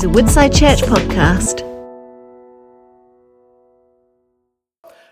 is 0.00 0.04
a 0.04 0.08
Woodside 0.08 0.54
Church 0.54 0.80
podcast. 0.80 1.58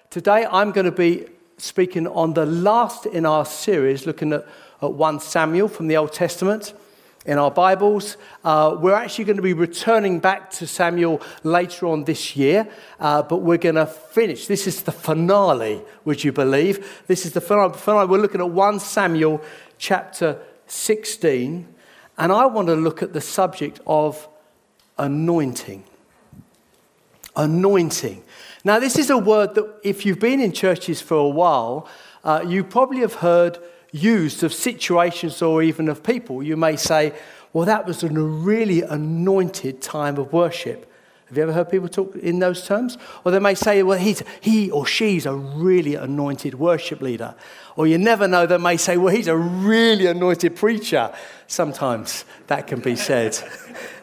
Today 0.09 0.47
I'm 0.51 0.73
going 0.73 0.87
to 0.87 0.93
be 0.93 1.27
speaking 1.59 2.07
on 2.07 2.33
the 2.33 2.47
last 2.47 3.05
in 3.05 3.27
our 3.27 3.45
series, 3.45 4.07
looking 4.07 4.33
at, 4.33 4.47
at 4.81 4.93
1 4.95 5.21
Samuel 5.21 5.69
from 5.69 5.89
the 5.89 5.99
Old 5.99 6.15
Testament 6.15 6.73
in 7.27 7.37
our 7.37 7.51
Bibles. 7.51 8.17
Uh, 8.43 8.79
we're 8.81 8.95
actually 8.95 9.27
going 9.27 9.37
to 9.37 9.43
be 9.43 9.53
returning 9.53 10.21
back 10.21 10.51
to 10.53 10.67
Samuel 10.67 11.21
later 11.43 11.87
on 11.87 12.05
this 12.05 12.35
year, 12.35 12.67
uh, 12.99 13.21
but 13.21 13.43
we're 13.43 13.59
going 13.59 13.75
to 13.75 13.85
finish. 13.85 14.47
This 14.47 14.67
is 14.67 14.85
the 14.85 14.93
finale, 14.93 15.83
would 16.07 16.25
you 16.25 16.33
believe? 16.33 17.03
This 17.09 17.27
is 17.27 17.35
the 17.35 17.43
finale. 17.43 18.07
We're 18.07 18.23
looking 18.23 18.41
at 18.41 18.49
1 18.49 18.81
Samuel 18.81 19.43
chapter 19.77 20.41
16, 20.67 21.75
and 22.17 22.33
I 22.33 22.47
want 22.47 22.69
to 22.69 22.75
look 22.75 23.03
at 23.03 23.13
the 23.13 23.21
subject 23.21 23.81
of 23.87 24.27
anointing. 24.99 25.85
Anointing. 27.37 28.23
Now, 28.65 28.79
this 28.79 28.99
is 28.99 29.11
a 29.11 29.19
word 29.19 29.55
that, 29.55 29.81
if 29.83 30.05
you've 30.05 30.19
been 30.19 30.41
in 30.41 30.53
churches 30.53 31.01
for 31.01 31.15
a 31.15 31.29
while, 31.29 31.89
uh, 32.25 32.45
you 32.47 32.65
probably 32.65 33.01
have 33.01 33.15
heard 33.15 33.59
used 33.93 34.43
of 34.43 34.53
situations 34.53 35.41
or 35.41 35.63
even 35.63 35.89
of 35.89 36.03
people. 36.03 36.43
You 36.43 36.57
may 36.57 36.77
say, 36.77 37.15
well, 37.53 37.65
that 37.65 37.87
was 37.87 38.03
a 38.03 38.09
really 38.09 38.83
anointed 38.83 39.81
time 39.81 40.19
of 40.19 40.33
worship. 40.33 40.85
Have 41.29 41.37
you 41.37 41.43
ever 41.43 41.53
heard 41.53 41.69
people 41.69 41.89
talk 41.89 42.17
in 42.17 42.39
those 42.39 42.67
terms? 42.67 42.97
Or 43.23 43.31
they 43.31 43.39
may 43.39 43.55
say, 43.55 43.83
well, 43.83 43.99
he's, 43.99 44.23
he 44.41 44.71
or 44.71 44.87
she's 44.87 45.27
a 45.27 45.35
really 45.35 45.95
anointed 45.95 46.55
worship 46.55 47.03
leader. 47.03 47.35
Or 47.77 47.87
you 47.87 47.99
never 47.99 48.27
know, 48.27 48.47
they 48.47 48.57
may 48.57 48.79
say, 48.79 48.97
well, 48.97 49.15
he's 49.15 49.29
a 49.29 49.37
really 49.37 50.07
anointed 50.07 50.57
preacher. 50.57 51.13
Sometimes 51.47 52.25
that 52.47 52.67
can 52.67 52.81
be 52.81 52.97
said 52.97 53.39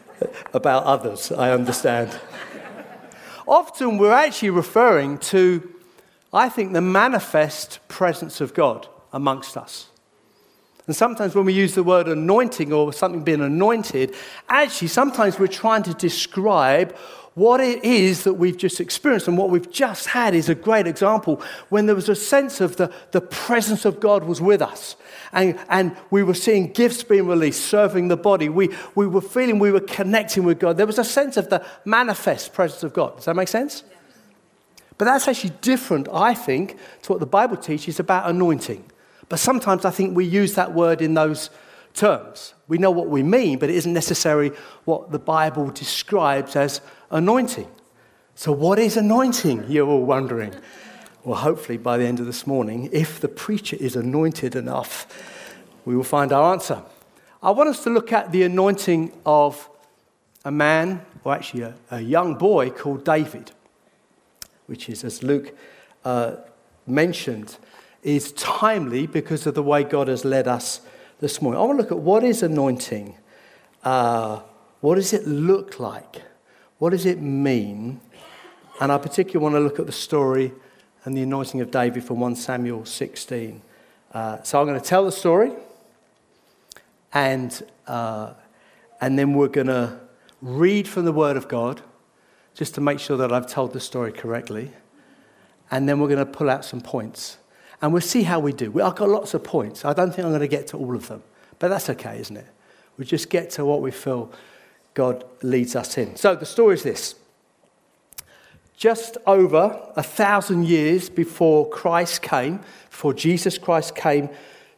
about 0.54 0.84
others, 0.84 1.32
I 1.32 1.52
understand. 1.52 2.20
Often 3.48 3.98
we're 3.98 4.12
actually 4.12 4.50
referring 4.50 5.18
to, 5.20 5.74
I 6.34 6.50
think, 6.50 6.74
the 6.74 6.82
manifest 6.82 7.80
presence 7.88 8.42
of 8.42 8.54
God 8.54 8.88
amongst 9.14 9.56
us. 9.56 9.90
And 10.88 10.96
sometimes 10.96 11.34
when 11.34 11.46
we 11.46 11.54
use 11.54 11.74
the 11.74 11.84
word 11.84 12.08
anointing 12.08 12.72
or 12.72 12.94
something 12.94 13.24
being 13.24 13.42
anointed, 13.42 14.14
actually, 14.50 14.90
sometimes 14.90 15.40
we're 15.40 15.48
trying 15.48 15.84
to 15.84 15.94
describe 15.94 16.96
what 17.34 17.60
it 17.60 17.84
is 17.84 18.24
that 18.24 18.36
we've 18.36 18.56
just 18.56 18.80
experienced. 18.80 19.28
And 19.28 19.38
what 19.38 19.50
we've 19.50 19.70
just 19.70 20.08
had 20.08 20.34
is 20.34 20.48
a 20.48 20.56
great 20.56 20.88
example 20.88 21.42
when 21.70 21.86
there 21.86 21.96
was 21.96 22.08
a 22.08 22.16
sense 22.16 22.62
of 22.62 22.78
the, 22.78 22.92
the 23.12 23.20
presence 23.20 23.84
of 23.84 24.00
God 24.00 24.24
was 24.24 24.40
with 24.40 24.62
us. 24.62 24.96
And, 25.34 25.60
and 25.68 25.98
we 26.12 26.24
were 26.24 26.34
seeing 26.34 26.72
gifts 26.72 27.04
being 27.04 27.28
released, 27.28 27.66
serving 27.66 28.08
the 28.08 28.16
body. 28.16 28.48
We, 28.48 28.70
we 28.96 29.06
were 29.06 29.22
feeling 29.22 29.60
we 29.60 29.72
were 29.72 29.82
connecting 29.82 30.44
with 30.44 30.60
God. 30.60 30.78
There 30.78 30.88
was 30.88 31.00
a 31.00 31.04
sense 31.04 31.36
of 31.36 31.50
the 31.50 31.66
manifest 31.84 32.54
presence 32.54 32.84
of 32.84 32.94
God. 32.94 33.18
Does 33.18 33.26
that 33.26 33.36
make 33.36 33.50
sense? 33.50 33.84
But 34.98 35.06
that's 35.06 35.28
actually 35.28 35.54
different, 35.62 36.08
I 36.14 36.34
think, 36.34 36.78
to 37.02 37.12
what 37.12 37.20
the 37.20 37.26
Bible 37.26 37.58
teaches 37.58 38.00
about 38.00 38.30
anointing. 38.30 38.86
But 39.30 39.40
sometimes 39.40 39.86
I 39.86 39.92
think 39.92 40.16
we 40.16 40.26
use 40.26 40.54
that 40.56 40.74
word 40.74 41.02
in 41.02 41.14
those 41.14 41.50
terms. 41.94 42.54
We 42.68 42.78
know 42.78 42.92
what 42.92 43.08
we 43.08 43.24
mean, 43.24 43.58
but 43.58 43.70
it 43.70 43.76
isn't 43.76 43.94
necessarily 43.94 44.52
what 44.86 45.12
the 45.12 45.20
Bible 45.20 45.70
describes 45.70 46.56
as 46.56 46.82
anointing. 47.10 47.68
So, 48.36 48.52
what 48.52 48.80
is 48.80 48.98
anointing? 48.98 49.66
You're 49.70 49.88
all 49.88 50.04
wondering. 50.04 50.54
Well, 51.24 51.40
hopefully, 51.40 51.78
by 51.78 51.98
the 51.98 52.06
end 52.06 52.20
of 52.20 52.28
this 52.28 52.46
morning, 52.46 52.90
if 52.92 53.20
the 53.20 53.28
preacher 53.28 53.78
is 53.80 53.96
anointed 53.96 54.56
enough, 54.56 55.08
we 55.86 55.96
will 55.96 56.04
find 56.04 56.32
our 56.32 56.52
answer. 56.52 56.84
I 57.42 57.52
want 57.52 57.70
us 57.70 57.84
to 57.84 57.90
look 57.90 58.12
at 58.12 58.32
the 58.32 58.44
anointing 58.44 59.12
of 59.26 59.70
a 60.44 60.52
man, 60.52 61.04
or 61.24 61.34
actually 61.34 61.64
a, 61.64 61.74
a 61.90 62.02
young 62.02 62.36
boy 62.36 62.70
called 62.70 63.04
David, 63.04 63.52
which 64.68 64.90
is, 64.90 65.04
as 65.04 65.24
Luke 65.24 65.58
uh, 66.04 66.36
mentioned, 66.86 67.58
is 68.06 68.32
timely 68.34 69.08
because 69.08 69.48
of 69.48 69.56
the 69.56 69.64
way 69.64 69.84
God 69.84 70.08
has 70.08 70.24
led 70.24 70.48
us 70.48 70.80
this 71.20 71.42
morning. 71.42 71.60
I 71.60 71.64
want 71.64 71.80
to 71.80 71.84
look 71.84 71.92
at 71.92 71.98
what 71.98 72.24
is 72.24 72.44
anointing? 72.44 73.16
Uh, 73.84 74.42
what 74.82 74.96
does 74.96 75.12
it 75.12 75.26
look 75.26 75.80
like? 75.80 76.22
What 76.78 76.92
does 76.92 77.08
it 77.08 77.20
mean? 77.20 78.00
And 78.80 78.92
I 78.92 79.00
particularly 79.00 79.42
want 79.42 79.56
to 79.56 79.60
look 79.60 79.80
at 79.80 79.88
the 79.88 79.92
story 79.92 80.54
and 81.04 81.18
the 81.18 81.24
anointing 81.24 81.62
of 81.62 81.72
David 81.72 82.04
from 82.04 82.20
1 82.20 82.36
Samuel 82.36 82.86
16. 82.86 83.62
Uh, 84.14 84.44
so 84.44 84.60
I'm 84.60 84.68
going 84.68 84.80
to 84.80 84.86
tell 84.86 85.04
the 85.04 85.12
story, 85.12 85.54
and, 87.12 87.64
uh, 87.88 88.34
and 89.02 89.18
then 89.18 89.34
we're 89.34 89.48
going 89.48 89.68
to 89.68 90.00
read 90.44 90.88
from 90.88 91.06
the 91.06 91.12
Word 91.12 91.38
of 91.38 91.48
God 91.48 91.82
just 92.54 92.76
to 92.76 92.82
make 92.82 93.00
sure 93.00 93.18
that 93.18 93.34
I've 93.34 93.48
told 93.48 93.74
the 93.74 93.80
story 93.80 94.12
correctly. 94.12 94.74
And 95.72 95.90
then 95.90 96.00
we're 96.00 96.08
going 96.08 96.20
to 96.20 96.32
pull 96.32 96.52
out 96.52 96.64
some 96.64 96.82
points 96.82 97.40
and 97.86 97.94
we'll 97.94 98.02
see 98.02 98.24
how 98.24 98.40
we 98.40 98.52
do. 98.52 98.82
I've 98.82 98.96
got 98.96 99.10
lots 99.10 99.36
of 99.36 99.44
points. 99.44 99.86
I 99.86 99.94
don't 99.94 100.10
think 100.10 100.26
I'm 100.26 100.32
going 100.32 100.40
to 100.40 100.48
get 100.48 100.66
to 100.70 100.78
all 100.78 100.96
of 100.96 101.08
them, 101.08 101.22
but 101.60 101.68
that's 101.68 101.88
okay, 101.92 102.20
isn't 102.20 102.36
it? 102.36 102.48
We 102.98 103.06
just 103.06 103.30
get 103.30 103.52
to 103.52 103.64
what 103.64 103.84
we 103.84 103.92
feel 103.92 104.32
God 104.96 105.24
leads 105.44 105.76
us 105.76 105.96
in. 105.96 106.16
So 106.16 106.36
the 106.36 106.48
story 106.48 106.74
is 106.74 106.82
this. 106.82 107.14
Just 108.76 109.20
over 109.28 109.88
a 109.96 110.02
thousand 110.02 110.66
years 110.66 111.12
before 111.12 111.70
Christ 111.70 112.24
came, 112.24 112.62
before 112.90 113.14
Jesus 113.14 113.60
Christ 113.60 113.96
came 113.96 114.30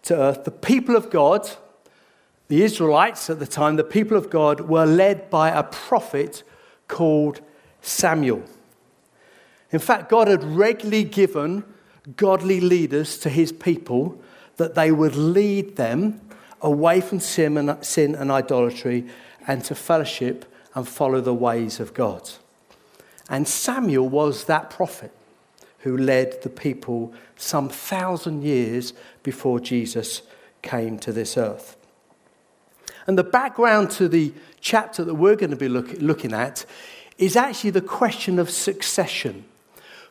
to 0.03 0.18
earth, 0.18 0.44
the 0.44 0.51
people 0.51 0.97
of 0.97 1.09
God, 1.09 1.50
the 2.50 2.62
Israelites 2.62 3.29
at 3.29 3.39
the 3.39 3.47
time, 3.47 3.78
the 3.78 3.85
people 3.85 4.18
of 4.18 4.29
God 4.29 4.59
were 4.59 4.85
led 4.85 5.29
by 5.29 5.47
a 5.47 5.63
prophet 5.63 6.44
called 6.89 7.39
Samuel. 7.81 8.44
In 9.72 9.79
fact, 9.79 10.09
God 10.09 10.28
had 10.28 10.44
regularly 10.44 11.06
given 11.06 11.63
godly 12.16 12.62
leaders 12.62 13.18
to 13.19 13.29
his 13.29 13.51
people 13.51 14.19
that 14.57 14.75
they 14.75 14.91
would 14.91 15.16
lead 15.16 15.75
them 15.75 16.22
away 16.62 17.01
from 17.01 17.19
sin 17.19 17.57
and, 17.57 17.85
sin 17.85 18.16
and 18.16 18.31
idolatry 18.31 19.06
and 19.47 19.63
to 19.66 19.75
fellowship 19.75 20.45
and 20.73 20.88
follow 20.88 21.22
the 21.22 21.34
ways 21.34 21.79
of 21.79 21.94
God. 21.94 22.29
And 23.29 23.47
Samuel 23.47 24.07
was 24.07 24.45
that 24.45 24.69
prophet 24.69 25.12
who 25.79 25.97
led 25.97 26.41
the 26.41 26.50
people 26.50 27.13
some 27.35 27.69
thousand 27.69 28.44
years 28.44 28.94
before 29.24 29.59
Jesus 29.59 30.22
came 30.62 30.97
to 31.00 31.12
this 31.12 31.38
earth. 31.38 31.75
And 33.06 33.18
the 33.18 33.24
background 33.24 33.91
to 33.91 34.07
the 34.07 34.34
chapter 34.59 35.03
that 35.03 35.16
we're 35.16 35.35
going 35.35 35.51
to 35.51 35.56
be 35.56 35.69
look, 35.69 35.94
looking 36.00 36.34
at 36.34 36.66
is 37.18 37.35
actually 37.35 37.69
the 37.69 37.81
question 37.81 38.39
of 38.39 38.50
succession 38.50 39.45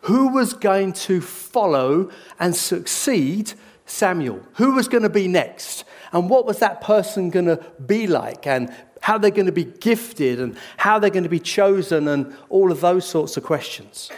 who 0.06 0.28
was 0.28 0.52
going 0.54 0.92
to 0.92 1.20
follow 1.20 2.08
and 2.38 2.54
succeed 2.54 3.52
Samuel? 3.86 4.40
Who 4.54 4.74
was 4.74 4.86
going 4.86 5.02
to 5.02 5.08
be 5.08 5.26
next? 5.26 5.84
And 6.12 6.30
what 6.30 6.46
was 6.46 6.60
that 6.60 6.80
person 6.80 7.28
going 7.28 7.46
to 7.46 7.64
be 7.84 8.06
like? 8.06 8.46
And 8.46 8.72
how 9.00 9.18
they're 9.18 9.32
going 9.32 9.46
to 9.46 9.52
be 9.52 9.64
gifted 9.64 10.40
and 10.40 10.56
how 10.76 11.00
they're 11.00 11.10
going 11.10 11.24
to 11.24 11.28
be 11.28 11.40
chosen 11.40 12.06
and 12.06 12.36
all 12.50 12.70
of 12.70 12.80
those 12.80 13.04
sorts 13.04 13.36
of 13.36 13.42
questions. 13.42 14.12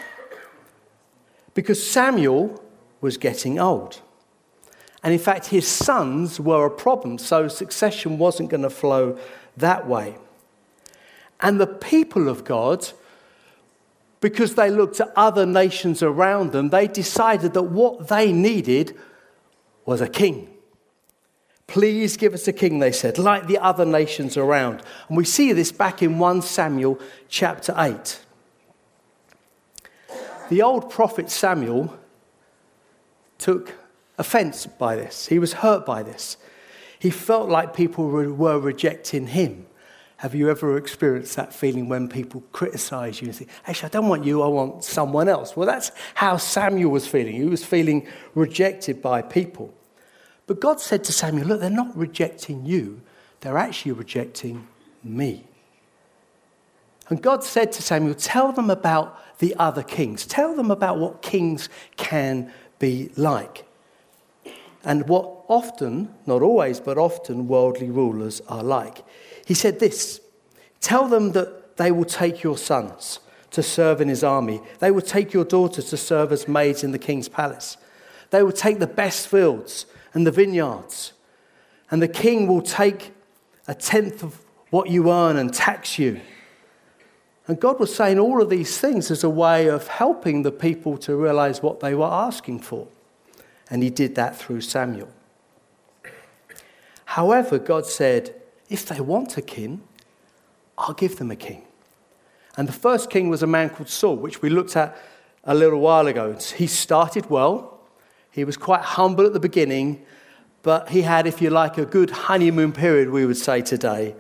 Because 1.55 1.83
Samuel 1.83 2.63
was 3.01 3.17
getting 3.17 3.59
old. 3.59 4.03
And 5.03 5.15
in 5.15 5.19
fact, 5.19 5.47
his 5.47 5.67
sons 5.67 6.39
were 6.39 6.67
a 6.67 6.71
problem, 6.71 7.17
so 7.17 7.49
succession 7.49 8.19
wasn't 8.19 8.51
going 8.51 8.63
to 8.63 8.71
flow 8.71 9.19
that 9.57 9.89
way. 9.89 10.17
And 11.41 11.59
the 11.59 11.67
people 11.67 12.29
of 12.29 12.45
God 12.45 12.91
because 14.21 14.55
they 14.55 14.71
looked 14.71 15.01
at 15.01 15.13
other 15.17 15.47
nations 15.47 16.03
around 16.03 16.53
them, 16.53 16.71
they 16.71 16.87
decided 16.87 17.55
that 17.55 17.65
what 17.65 18.09
they 18.09 18.33
needed 18.33 18.97
was 19.85 20.01
a 20.01 20.09
king. 20.09 20.49
Please 21.67 22.17
give 22.17 22.33
us 22.33 22.49
a 22.49 22.53
king, 22.53 22.79
they 22.79 22.93
said, 22.93 23.19
like 23.19 23.47
the 23.47 23.59
other 23.59 23.85
nations 23.85 24.37
around. 24.37 24.83
And 25.09 25.17
we 25.17 25.25
see 25.25 25.53
this 25.53 25.71
back 25.71 26.03
in 26.03 26.19
1 26.19 26.43
Samuel 26.43 26.99
chapter 27.29 27.75
8. 27.77 28.21
The 30.49 30.63
old 30.63 30.91
prophet 30.91 31.31
Samuel 31.31 31.97
took 33.37 33.75
offense 34.17 34.67
by 34.67 34.97
this, 34.97 35.27
he 35.27 35.39
was 35.39 35.53
hurt 35.55 35.85
by 35.85 36.03
this. 36.03 36.39
He 36.99 37.11
felt 37.11 37.49
like 37.49 37.75
people 37.75 38.09
were 38.09 38.59
rejecting 38.59 39.29
him. 39.29 39.67
Have 40.19 40.35
you 40.35 40.51
ever 40.51 40.77
experienced 40.77 41.37
that 41.37 41.55
feeling 41.55 41.89
when 41.89 42.09
people 42.09 42.43
criticize 42.51 43.21
you 43.21 43.29
and 43.29 43.37
say, 43.37 43.47
Actually, 43.67 43.87
I 43.87 43.91
don't 43.91 44.09
want 44.09 44.25
you, 44.25 44.43
I 44.43 44.49
want 44.49 44.83
someone 44.83 45.29
else? 45.29 45.57
Well, 45.57 45.67
that's 45.67 45.93
how 46.15 46.37
Samuel 46.37 46.91
was 46.91 47.07
feeling. 47.07 47.35
He 47.35 47.45
was 47.45 47.65
feeling 47.65 48.07
rejected 48.35 49.01
by 49.01 49.23
people. 49.23 49.73
But 50.49 50.61
God 50.61 50.81
said 50.81 51.05
to 51.05 51.13
Samuel, 51.13 51.47
Look, 51.47 51.61
they're 51.61 51.71
not 51.71 51.97
rejecting 51.97 52.67
you, 52.67 53.01
they're 53.41 53.57
actually 53.57 53.93
rejecting 53.93 54.67
me. 55.05 55.45
And 57.09 57.23
God 57.23 57.45
said 57.45 57.71
to 57.73 57.83
Samuel, 57.83 58.17
Tell 58.17 58.51
them 58.51 58.71
about 58.71 59.39
the 59.39 59.55
other 59.57 59.85
kings. 59.85 60.27
Tell 60.27 60.57
them 60.57 60.73
about 60.73 60.99
what 60.99 61.23
kings 61.23 61.69
can 61.97 62.53
be 62.81 63.11
like. 63.17 63.65
And 64.83 65.09
what 65.09 65.45
often, 65.47 66.13
not 66.27 66.43
always, 66.43 66.81
but 66.81 66.99
often, 66.99 67.47
worldly 67.47 67.91
rulers 67.91 68.43
are 68.49 68.65
like. 68.65 69.05
He 69.49 69.55
said 69.55 69.81
this 69.81 70.21
Tell 70.83 71.09
them 71.09 71.33
that 71.33 71.79
they 71.79 71.91
will 71.91 72.05
take 72.05 72.43
your 72.43 72.59
sons 72.59 73.19
to 73.53 73.63
serve 73.63 74.03
in 74.03 74.09
his 74.09 74.23
army. 74.23 74.61
They 74.79 74.91
will 74.91 75.01
take 75.01 75.33
your 75.33 75.47
daughters 75.47 75.89
to 75.89 75.97
serve 75.97 76.33
as 76.33 76.47
maids 76.47 76.85
in 76.85 76.93
the 76.93 76.99
king's 76.99 77.31
palace. 77.31 77.79
They 78.29 78.43
will 78.43 78.53
take 78.53 78.79
the 78.79 78.87
best 78.87 79.27
fields 79.27 79.87
and 80.13 80.27
the 80.27 80.31
vineyards. 80.31 81.15
And 81.91 82.03
the 82.03 82.09
king 82.09 82.47
will 82.47 82.61
take 82.61 83.13
a 83.67 83.75
tenth 83.75 84.23
of 84.23 84.39
what 84.69 84.91
you 84.91 85.11
earn 85.11 85.39
and 85.39 85.55
tax 85.55 85.99
you. 85.99 86.21
And 87.47 87.59
God 87.59 87.81
was 87.81 87.95
saying 87.95 88.19
all 88.19 88.43
of 88.43 88.51
these 88.51 88.77
things 88.77 89.11
as 89.11 89.25
a 89.25 89.31
way 89.31 89.71
of 89.71 89.89
helping 89.89 90.43
the 90.43 90.53
people 90.53 90.99
to 90.99 91.17
realize 91.17 91.63
what 91.63 91.81
they 91.81 91.95
were 91.95 92.05
asking 92.05 92.61
for. 92.61 92.87
And 93.71 93.83
he 93.83 93.89
did 93.89 94.15
that 94.17 94.37
through 94.37 94.61
Samuel. 94.61 95.09
However, 97.07 97.59
God 97.59 97.87
said, 97.87 98.38
if 98.69 98.87
they 98.87 99.01
want 99.01 99.37
a 99.37 99.43
king, 99.43 99.83
I'll 100.77 100.95
give 100.95 101.17
them 101.17 101.31
a 101.31 101.37
king. 101.37 101.63
And 102.57 102.69
the 102.69 102.73
first 102.73 103.11
king 103.11 103.29
was 103.29 103.43
a 103.43 103.47
man 103.47 103.71
called 103.71 103.89
Saul, 103.89 104.17
which 104.17 104.43
we 104.43 104.51
looked 104.51 104.77
at 104.77 104.97
a 105.45 105.55
little 105.55 105.81
while 105.81 106.07
ago. 106.07 106.37
He 106.57 106.67
started 106.67 107.31
well, 107.31 107.81
he 108.31 108.45
was 108.45 108.57
quite 108.57 108.83
humble 108.83 109.27
at 109.27 109.33
the 109.33 109.41
beginning, 109.41 110.05
but 110.63 110.91
he 110.91 111.03
had, 111.03 111.27
if 111.27 111.41
you 111.41 111.51
like, 111.51 111.79
a 111.79 111.85
good 111.85 112.11
honeymoon 112.11 112.73
period, 112.73 113.11
we 113.11 113.25
would 113.25 113.37
say 113.37 113.63
today. 113.63 114.15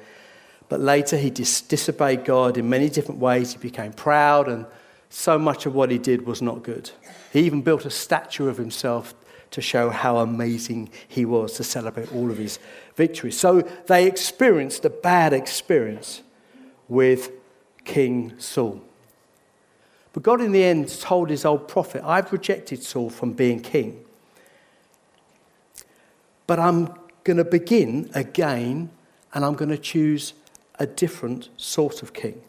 But 0.68 0.80
later 0.80 1.16
he 1.16 1.30
dis- 1.30 1.60
disobeyed 1.60 2.24
God 2.24 2.56
in 2.56 2.68
many 2.68 2.88
different 2.88 3.20
ways. 3.20 3.52
He 3.52 3.58
became 3.58 3.92
proud, 3.92 4.48
and 4.48 4.66
so 5.10 5.38
much 5.38 5.66
of 5.66 5.74
what 5.74 5.90
he 5.90 5.98
did 5.98 6.26
was 6.26 6.40
not 6.40 6.62
good. 6.62 6.90
He 7.32 7.40
even 7.40 7.62
built 7.62 7.84
a 7.84 7.90
statue 7.90 8.48
of 8.48 8.56
himself 8.56 9.14
to 9.50 9.60
show 9.60 9.90
how 9.90 10.18
amazing 10.18 10.90
he 11.06 11.24
was 11.24 11.54
to 11.54 11.64
celebrate 11.64 12.12
all 12.12 12.30
of 12.30 12.38
his 12.38 12.58
victories. 12.94 13.38
So 13.38 13.62
they 13.86 14.06
experienced 14.06 14.84
a 14.84 14.90
bad 14.90 15.32
experience 15.32 16.22
with 16.88 17.32
King 17.84 18.34
Saul. 18.38 18.82
But 20.12 20.22
God, 20.22 20.40
in 20.40 20.52
the 20.52 20.64
end, 20.64 20.88
told 21.00 21.30
his 21.30 21.44
old 21.44 21.68
prophet, 21.68 22.02
I've 22.04 22.32
rejected 22.32 22.82
Saul 22.82 23.10
from 23.10 23.32
being 23.32 23.60
king. 23.60 24.04
But 26.46 26.58
I'm 26.58 26.94
going 27.24 27.36
to 27.36 27.44
begin 27.44 28.10
again 28.14 28.90
and 29.34 29.44
I'm 29.44 29.54
going 29.54 29.70
to 29.70 29.78
choose 29.78 30.32
a 30.78 30.86
different 30.86 31.50
sort 31.56 32.02
of 32.02 32.12
king. 32.12 32.40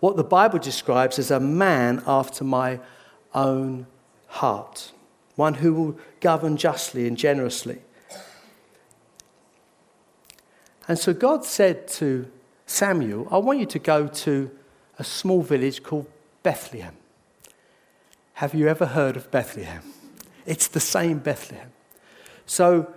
What 0.00 0.16
the 0.16 0.24
Bible 0.24 0.58
describes 0.58 1.18
as 1.18 1.30
a 1.30 1.40
man 1.40 2.02
after 2.06 2.44
my 2.44 2.80
own 3.34 3.86
heart, 4.26 4.92
one 5.36 5.54
who 5.54 5.74
will 5.74 5.98
govern 6.26 6.56
justly 6.56 7.06
and 7.06 7.16
generously. 7.16 7.78
And 10.88 10.98
so 10.98 11.14
God 11.14 11.44
said 11.44 11.86
to 12.00 12.26
Samuel, 12.66 13.28
I 13.30 13.38
want 13.38 13.60
you 13.60 13.66
to 13.66 13.78
go 13.78 14.08
to 14.08 14.50
a 14.98 15.04
small 15.04 15.42
village 15.42 15.84
called 15.84 16.06
Bethlehem. 16.42 16.96
Have 18.34 18.54
you 18.54 18.66
ever 18.66 18.86
heard 18.86 19.16
of 19.16 19.30
Bethlehem? 19.30 19.84
It's 20.46 20.66
the 20.66 20.80
same 20.80 21.20
Bethlehem. 21.20 21.70
So 22.44 22.92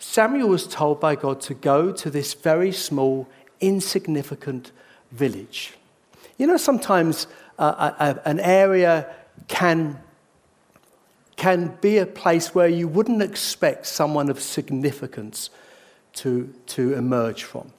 Samuel 0.00 0.48
was 0.48 0.66
told 0.66 0.98
by 0.98 1.14
God 1.14 1.40
to 1.42 1.54
go 1.54 1.92
to 1.92 2.10
this 2.10 2.34
very 2.34 2.72
small, 2.72 3.28
insignificant 3.60 4.72
village. 5.12 5.74
You 6.36 6.48
know, 6.48 6.56
sometimes 6.56 7.28
uh, 7.60 7.92
a, 7.96 8.04
a, 8.04 8.28
an 8.28 8.40
area 8.40 9.06
can, 9.46 10.00
can 11.40 11.74
be 11.80 11.96
a 11.96 12.04
place 12.04 12.54
where 12.54 12.68
you 12.68 12.86
wouldn't 12.86 13.22
expect 13.22 13.86
someone 13.86 14.28
of 14.28 14.38
significance 14.38 15.48
to, 16.12 16.52
to 16.66 16.92
emerge 16.92 17.44
from. 17.44 17.72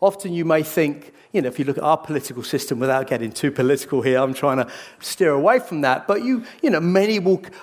Often 0.00 0.32
you 0.32 0.46
may 0.46 0.62
think, 0.62 1.12
you 1.30 1.42
know, 1.42 1.48
if 1.48 1.58
you 1.58 1.66
look 1.66 1.76
at 1.76 1.84
our 1.84 1.98
political 1.98 2.42
system 2.42 2.78
without 2.78 3.08
getting 3.08 3.30
too 3.30 3.50
political 3.50 4.00
here, 4.00 4.18
I'm 4.18 4.32
trying 4.32 4.56
to 4.64 4.72
steer 5.00 5.32
away 5.32 5.58
from 5.58 5.82
that. 5.82 6.06
But 6.06 6.24
you, 6.24 6.44
you 6.62 6.70
know, 6.70 6.80
many 6.80 7.18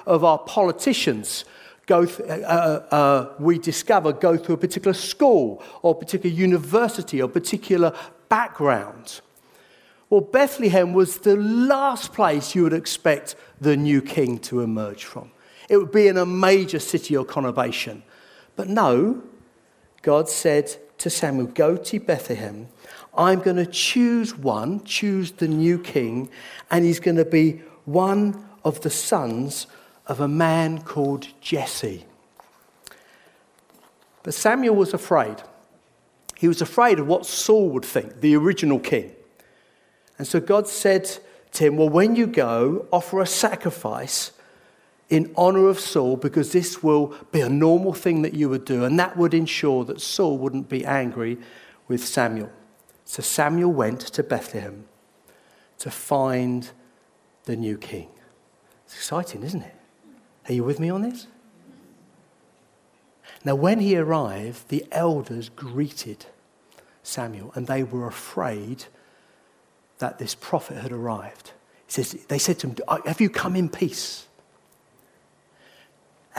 of 0.05 0.23
our 0.23 0.37
politicians 0.37 1.45
go 1.87 2.05
th- 2.05 2.29
uh, 2.29 2.33
uh, 2.33 2.95
uh, 2.95 3.33
we 3.39 3.57
discover 3.57 4.13
go 4.13 4.37
through 4.37 4.53
a 4.53 4.59
particular 4.59 4.93
school 4.93 5.63
or 5.81 5.95
particular 5.95 6.35
university 6.35 7.23
or 7.23 7.27
particular 7.27 7.91
background. 8.29 9.21
Well, 10.11 10.21
Bethlehem 10.21 10.93
was 10.93 11.17
the 11.17 11.37
last 11.37 12.13
place 12.13 12.53
you 12.53 12.61
would 12.61 12.73
expect 12.73 13.35
the 13.59 13.75
new 13.75 14.03
king 14.03 14.37
to 14.41 14.61
emerge 14.61 15.05
from. 15.05 15.31
It 15.69 15.77
would 15.77 15.91
be 15.91 16.07
in 16.07 16.17
a 16.17 16.25
major 16.25 16.79
city 16.79 17.15
or 17.15 17.23
conurbation. 17.23 18.01
But 18.55 18.67
no, 18.67 19.21
God 20.01 20.27
said 20.27 20.75
to 20.97 21.09
Samuel, 21.09 21.47
Go 21.47 21.77
to 21.77 21.99
Bethlehem. 21.99 22.67
I'm 23.15 23.39
going 23.39 23.57
to 23.57 23.65
choose 23.65 24.35
one, 24.35 24.83
choose 24.83 25.31
the 25.31 25.47
new 25.47 25.79
king, 25.79 26.29
and 26.71 26.85
he's 26.85 26.99
going 26.99 27.17
to 27.17 27.25
be 27.25 27.61
one 27.85 28.45
of 28.63 28.81
the 28.81 28.89
sons 28.89 29.67
of 30.07 30.19
a 30.19 30.27
man 30.27 30.81
called 30.81 31.27
Jesse. 31.41 32.05
But 34.23 34.33
Samuel 34.33 34.75
was 34.75 34.93
afraid. 34.93 35.37
He 36.35 36.47
was 36.47 36.61
afraid 36.61 36.99
of 36.99 37.07
what 37.07 37.25
Saul 37.25 37.69
would 37.69 37.85
think, 37.85 38.21
the 38.21 38.35
original 38.35 38.79
king. 38.79 39.11
And 40.17 40.27
so 40.27 40.39
God 40.39 40.67
said 40.67 41.09
to 41.53 41.65
him, 41.65 41.77
Well, 41.77 41.89
when 41.89 42.15
you 42.15 42.27
go, 42.27 42.87
offer 42.91 43.21
a 43.21 43.25
sacrifice 43.25 44.31
in 45.09 45.33
honor 45.35 45.67
of 45.67 45.79
Saul, 45.79 46.17
because 46.17 46.51
this 46.51 46.83
will 46.83 47.15
be 47.31 47.41
a 47.41 47.49
normal 47.49 47.93
thing 47.93 48.21
that 48.21 48.33
you 48.33 48.47
would 48.49 48.65
do, 48.65 48.83
and 48.83 48.99
that 48.99 49.17
would 49.17 49.33
ensure 49.33 49.83
that 49.85 50.01
Saul 50.01 50.37
wouldn't 50.37 50.69
be 50.69 50.85
angry 50.85 51.37
with 51.87 52.05
Samuel. 52.05 52.51
So 53.05 53.23
Samuel 53.23 53.71
went 53.71 54.01
to 54.01 54.21
Bethlehem 54.21 54.85
to 55.79 55.89
find 55.89 56.69
the 57.45 57.55
new 57.55 57.77
king. 57.77 58.09
It's 58.85 58.95
exciting, 58.95 59.43
isn't 59.43 59.63
it? 59.63 59.75
Are 60.47 60.53
you 60.53 60.63
with 60.63 60.79
me 60.79 60.89
on 60.89 61.01
this? 61.01 61.25
Now, 63.43 63.55
when 63.55 63.79
he 63.79 63.95
arrived, 63.97 64.69
the 64.69 64.85
elders 64.91 65.49
greeted 65.49 66.25
Samuel, 67.01 67.51
and 67.55 67.65
they 67.65 67.81
were 67.83 68.07
afraid 68.07 68.85
that 69.97 70.19
this 70.19 70.35
prophet 70.35 70.77
had 70.77 70.91
arrived. 70.91 71.53
He 71.87 71.93
says, 71.93 72.11
they 72.27 72.37
said 72.37 72.59
to 72.59 72.67
him, 72.67 72.75
Have 73.05 73.21
you 73.21 73.29
come 73.29 73.55
in 73.55 73.69
peace? 73.69 74.27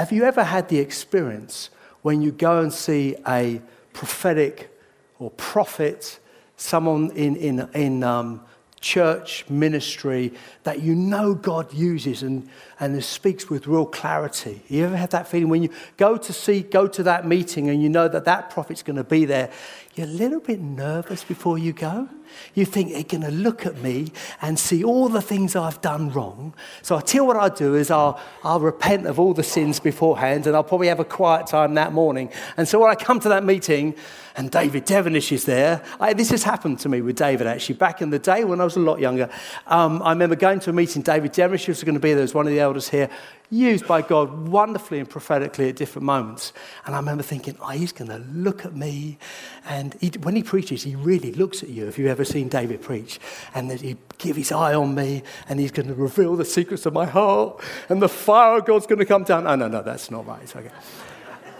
Have 0.00 0.12
you 0.12 0.24
ever 0.24 0.44
had 0.44 0.70
the 0.70 0.78
experience 0.78 1.68
when 2.00 2.22
you 2.22 2.32
go 2.32 2.62
and 2.62 2.72
see 2.72 3.16
a 3.28 3.60
prophetic 3.92 4.74
or 5.18 5.30
prophet, 5.32 6.18
someone 6.56 7.10
in, 7.10 7.36
in, 7.36 7.68
in 7.74 8.02
um, 8.02 8.40
church 8.80 9.44
ministry 9.50 10.32
that 10.62 10.80
you 10.80 10.94
know 10.94 11.34
God 11.34 11.72
uses 11.72 12.22
and, 12.22 12.48
and 12.78 13.02
speaks 13.04 13.50
with 13.50 13.66
real 13.66 13.84
clarity. 13.84 14.62
You 14.68 14.86
ever 14.86 14.96
had 14.96 15.10
that 15.10 15.28
feeling 15.28 15.50
when 15.50 15.62
you 15.62 15.70
go 15.98 16.16
to 16.16 16.32
see, 16.32 16.62
go 16.62 16.86
to 16.88 17.02
that 17.02 17.26
meeting 17.26 17.68
and 17.68 17.82
you 17.82 17.90
know 17.90 18.08
that 18.08 18.24
that 18.24 18.50
prophet's 18.50 18.82
going 18.82 18.96
to 18.96 19.04
be 19.04 19.26
there? 19.26 19.50
You're 19.96 20.06
a 20.06 20.10
little 20.10 20.40
bit 20.40 20.60
nervous 20.60 21.24
before 21.24 21.58
you 21.58 21.72
go. 21.72 22.08
You 22.54 22.64
think 22.64 22.92
they're 22.92 23.02
going 23.02 23.30
to 23.30 23.36
look 23.36 23.66
at 23.66 23.78
me 23.82 24.12
and 24.40 24.58
see 24.58 24.84
all 24.84 25.08
the 25.08 25.20
things 25.20 25.56
I've 25.56 25.80
done 25.80 26.10
wrong. 26.10 26.54
So 26.80 26.96
I 26.96 27.00
tell 27.00 27.22
you 27.22 27.24
what 27.26 27.36
I'll 27.36 27.50
do 27.50 27.74
is 27.74 27.90
I'll, 27.90 28.20
I'll 28.44 28.60
repent 28.60 29.06
of 29.06 29.18
all 29.18 29.34
the 29.34 29.42
sins 29.42 29.80
beforehand 29.80 30.46
and 30.46 30.56
I'll 30.56 30.64
probably 30.64 30.86
have 30.86 31.00
a 31.00 31.04
quiet 31.04 31.48
time 31.48 31.74
that 31.74 31.92
morning. 31.92 32.30
And 32.56 32.66
so 32.68 32.78
when 32.78 32.90
I 32.90 32.94
come 32.94 33.20
to 33.20 33.28
that 33.30 33.44
meeting, 33.44 33.96
and 34.36 34.50
David 34.50 34.86
Devenish 34.86 35.32
is 35.32 35.44
there. 35.44 35.82
I, 35.98 36.12
this 36.12 36.30
has 36.30 36.42
happened 36.42 36.78
to 36.80 36.88
me 36.88 37.02
with 37.02 37.16
David 37.16 37.46
actually. 37.46 37.74
Back 37.74 38.00
in 38.00 38.10
the 38.10 38.18
day 38.18 38.44
when 38.44 38.60
I 38.60 38.64
was 38.64 38.69
a 38.76 38.80
lot 38.80 39.00
younger, 39.00 39.30
um, 39.66 40.02
I 40.02 40.10
remember 40.10 40.36
going 40.36 40.60
to 40.60 40.70
a 40.70 40.72
meeting. 40.72 41.02
David 41.02 41.32
Devenish 41.32 41.68
was 41.68 41.82
going 41.82 41.94
to 41.94 42.00
be 42.00 42.14
there 42.14 42.22
as 42.22 42.34
one 42.34 42.46
of 42.46 42.52
the 42.52 42.60
elders 42.60 42.88
here, 42.88 43.08
used 43.50 43.86
by 43.86 44.00
God 44.00 44.48
wonderfully 44.48 45.00
and 45.00 45.10
prophetically 45.10 45.68
at 45.68 45.76
different 45.76 46.06
moments. 46.06 46.52
And 46.86 46.94
I 46.94 46.98
remember 46.98 47.22
thinking, 47.22 47.56
oh, 47.60 47.70
he's 47.70 47.92
going 47.92 48.10
to 48.10 48.18
look 48.32 48.64
at 48.64 48.74
me. 48.74 49.18
And 49.66 49.94
he, 50.00 50.08
when 50.22 50.36
he 50.36 50.42
preaches, 50.42 50.84
he 50.84 50.94
really 50.94 51.32
looks 51.32 51.62
at 51.62 51.68
you. 51.68 51.86
If 51.86 51.98
you've 51.98 52.08
ever 52.08 52.24
seen 52.24 52.48
David 52.48 52.80
preach, 52.80 53.18
and 53.54 53.70
that 53.70 53.80
he'd 53.80 53.98
give 54.18 54.36
his 54.36 54.52
eye 54.52 54.74
on 54.74 54.94
me, 54.94 55.22
and 55.48 55.58
he's 55.58 55.72
going 55.72 55.88
to 55.88 55.94
reveal 55.94 56.36
the 56.36 56.44
secrets 56.44 56.86
of 56.86 56.92
my 56.92 57.06
heart, 57.06 57.60
and 57.88 58.00
the 58.00 58.08
fire 58.08 58.58
of 58.58 58.66
God's 58.66 58.86
going 58.86 59.00
to 59.00 59.04
come 59.04 59.24
down. 59.24 59.46
Oh, 59.46 59.56
no, 59.56 59.68
no, 59.68 59.82
that's 59.82 60.10
not 60.10 60.26
right. 60.26 60.42
It's 60.42 60.54
okay. 60.54 60.70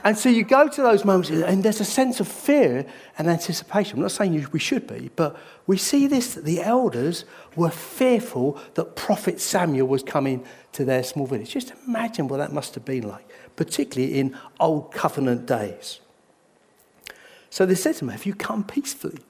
And 0.03 0.17
so 0.17 0.29
you 0.29 0.45
go 0.45 0.69
to 0.69 0.83
those 0.83 1.05
moments, 1.05 1.31
and 1.31 1.63
there's 1.63 1.81
a 1.81 1.85
sense 1.85 2.21
of 2.21 2.29
fear 2.29 2.87
and 3.19 3.29
anticipation. 3.29 3.99
I'm 3.99 4.03
not 4.03 4.13
saying 4.13 4.47
we 4.53 4.59
should 4.59 4.87
be, 4.87 5.11
but 5.15 5.37
we 5.67 5.77
see 5.77 6.07
this 6.07 6.35
that 6.35 6.45
the 6.45 6.63
elders 6.63 7.25
were 7.55 7.71
fearful 7.71 8.59
that 8.75 8.97
Prophet 8.97 9.41
Samuel 9.41 9.89
was 9.89 10.03
coming 10.03 10.45
to 10.73 10.85
their 10.85 11.03
small 11.03 11.27
village. 11.27 11.51
Just 11.51 11.73
imagine 11.87 12.29
what 12.29 12.39
that 12.39 12.53
must 12.53 12.75
have 12.75 12.85
been 12.85 13.07
like, 13.07 13.29
particularly 13.57 14.19
in 14.19 14.37
Old 14.59 14.93
Covenant 14.93 15.47
days. 15.47 16.01
So 17.51 17.67
they 17.67 17.75
said 17.75 17.97
to 17.97 18.05
him, 18.05 18.11
Have 18.11 18.25
you 18.25 18.35
come 18.35 18.65
peacefully? 18.65 19.21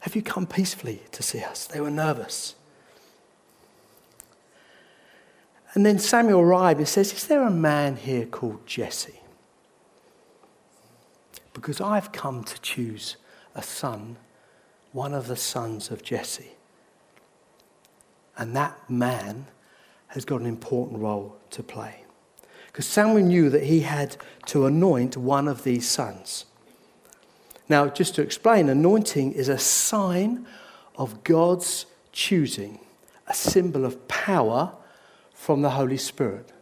Have 0.00 0.16
you 0.16 0.22
come 0.22 0.46
peacefully 0.46 1.02
to 1.12 1.22
see 1.22 1.42
us? 1.42 1.66
They 1.66 1.80
were 1.80 1.90
nervous. 1.90 2.56
And 5.74 5.86
then 5.86 5.98
Samuel 6.00 6.40
arrived 6.40 6.80
and 6.80 6.88
says, 6.88 7.12
Is 7.12 7.26
there 7.28 7.42
a 7.42 7.50
man 7.50 7.96
here 7.96 8.26
called 8.26 8.66
Jesse? 8.66 9.19
Because 11.60 11.82
I've 11.82 12.10
come 12.10 12.42
to 12.44 12.58
choose 12.62 13.16
a 13.54 13.62
son, 13.62 14.16
one 14.92 15.12
of 15.12 15.28
the 15.28 15.36
sons 15.36 15.90
of 15.90 16.02
Jesse. 16.02 16.52
And 18.38 18.56
that 18.56 18.88
man 18.88 19.46
has 20.06 20.24
got 20.24 20.40
an 20.40 20.46
important 20.46 21.00
role 21.00 21.36
to 21.50 21.62
play. 21.62 22.04
Because 22.68 22.86
Samuel 22.86 23.26
knew 23.26 23.50
that 23.50 23.64
he 23.64 23.80
had 23.80 24.16
to 24.46 24.64
anoint 24.64 25.18
one 25.18 25.48
of 25.48 25.62
these 25.62 25.86
sons. 25.86 26.46
Now, 27.68 27.88
just 27.88 28.14
to 28.14 28.22
explain, 28.22 28.70
anointing 28.70 29.32
is 29.32 29.50
a 29.50 29.58
sign 29.58 30.46
of 30.96 31.22
God's 31.24 31.84
choosing, 32.10 32.80
a 33.26 33.34
symbol 33.34 33.84
of 33.84 34.08
power 34.08 34.72
from 35.34 35.60
the 35.60 35.70
Holy 35.70 35.98
Spirit. 35.98 36.52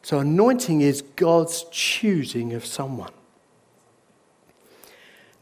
So, 0.00 0.20
anointing 0.20 0.80
is 0.80 1.02
God's 1.02 1.66
choosing 1.70 2.54
of 2.54 2.64
someone. 2.64 3.12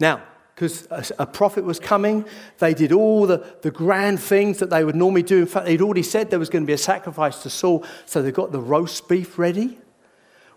Now, 0.00 0.22
because 0.54 0.88
a, 1.18 1.26
prophet 1.26 1.64
was 1.64 1.78
coming, 1.78 2.26
they 2.58 2.74
did 2.74 2.92
all 2.92 3.26
the, 3.26 3.38
the 3.62 3.70
grand 3.70 4.20
things 4.20 4.58
that 4.58 4.68
they 4.68 4.84
would 4.84 4.96
normally 4.96 5.22
do. 5.22 5.38
In 5.38 5.46
fact, 5.46 5.64
they'd 5.64 5.80
already 5.80 6.02
said 6.02 6.28
there 6.28 6.38
was 6.38 6.50
going 6.50 6.64
to 6.64 6.66
be 6.66 6.74
a 6.74 6.78
sacrifice 6.78 7.42
to 7.44 7.50
Saul, 7.50 7.84
so 8.04 8.20
they 8.20 8.30
got 8.30 8.52
the 8.52 8.60
roast 8.60 9.08
beef 9.08 9.38
ready 9.38 9.78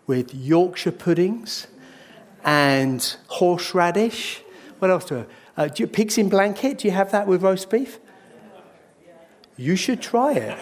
with 0.05 0.33
Yorkshire 0.35 0.91
puddings 0.91 1.67
and 2.43 3.15
horseradish. 3.27 4.41
What 4.79 4.91
else 4.91 5.05
do 5.05 5.19
I 5.19 5.25
uh, 5.55 5.67
do 5.67 5.83
you, 5.83 5.87
pigs 5.87 6.17
in 6.17 6.29
blanket? 6.29 6.79
Do 6.79 6.87
you 6.87 6.93
have 6.93 7.11
that 7.11 7.27
with 7.27 7.43
roast 7.43 7.69
beef? 7.69 7.99
You 9.55 9.75
should 9.75 10.01
try 10.01 10.33
it. 10.33 10.57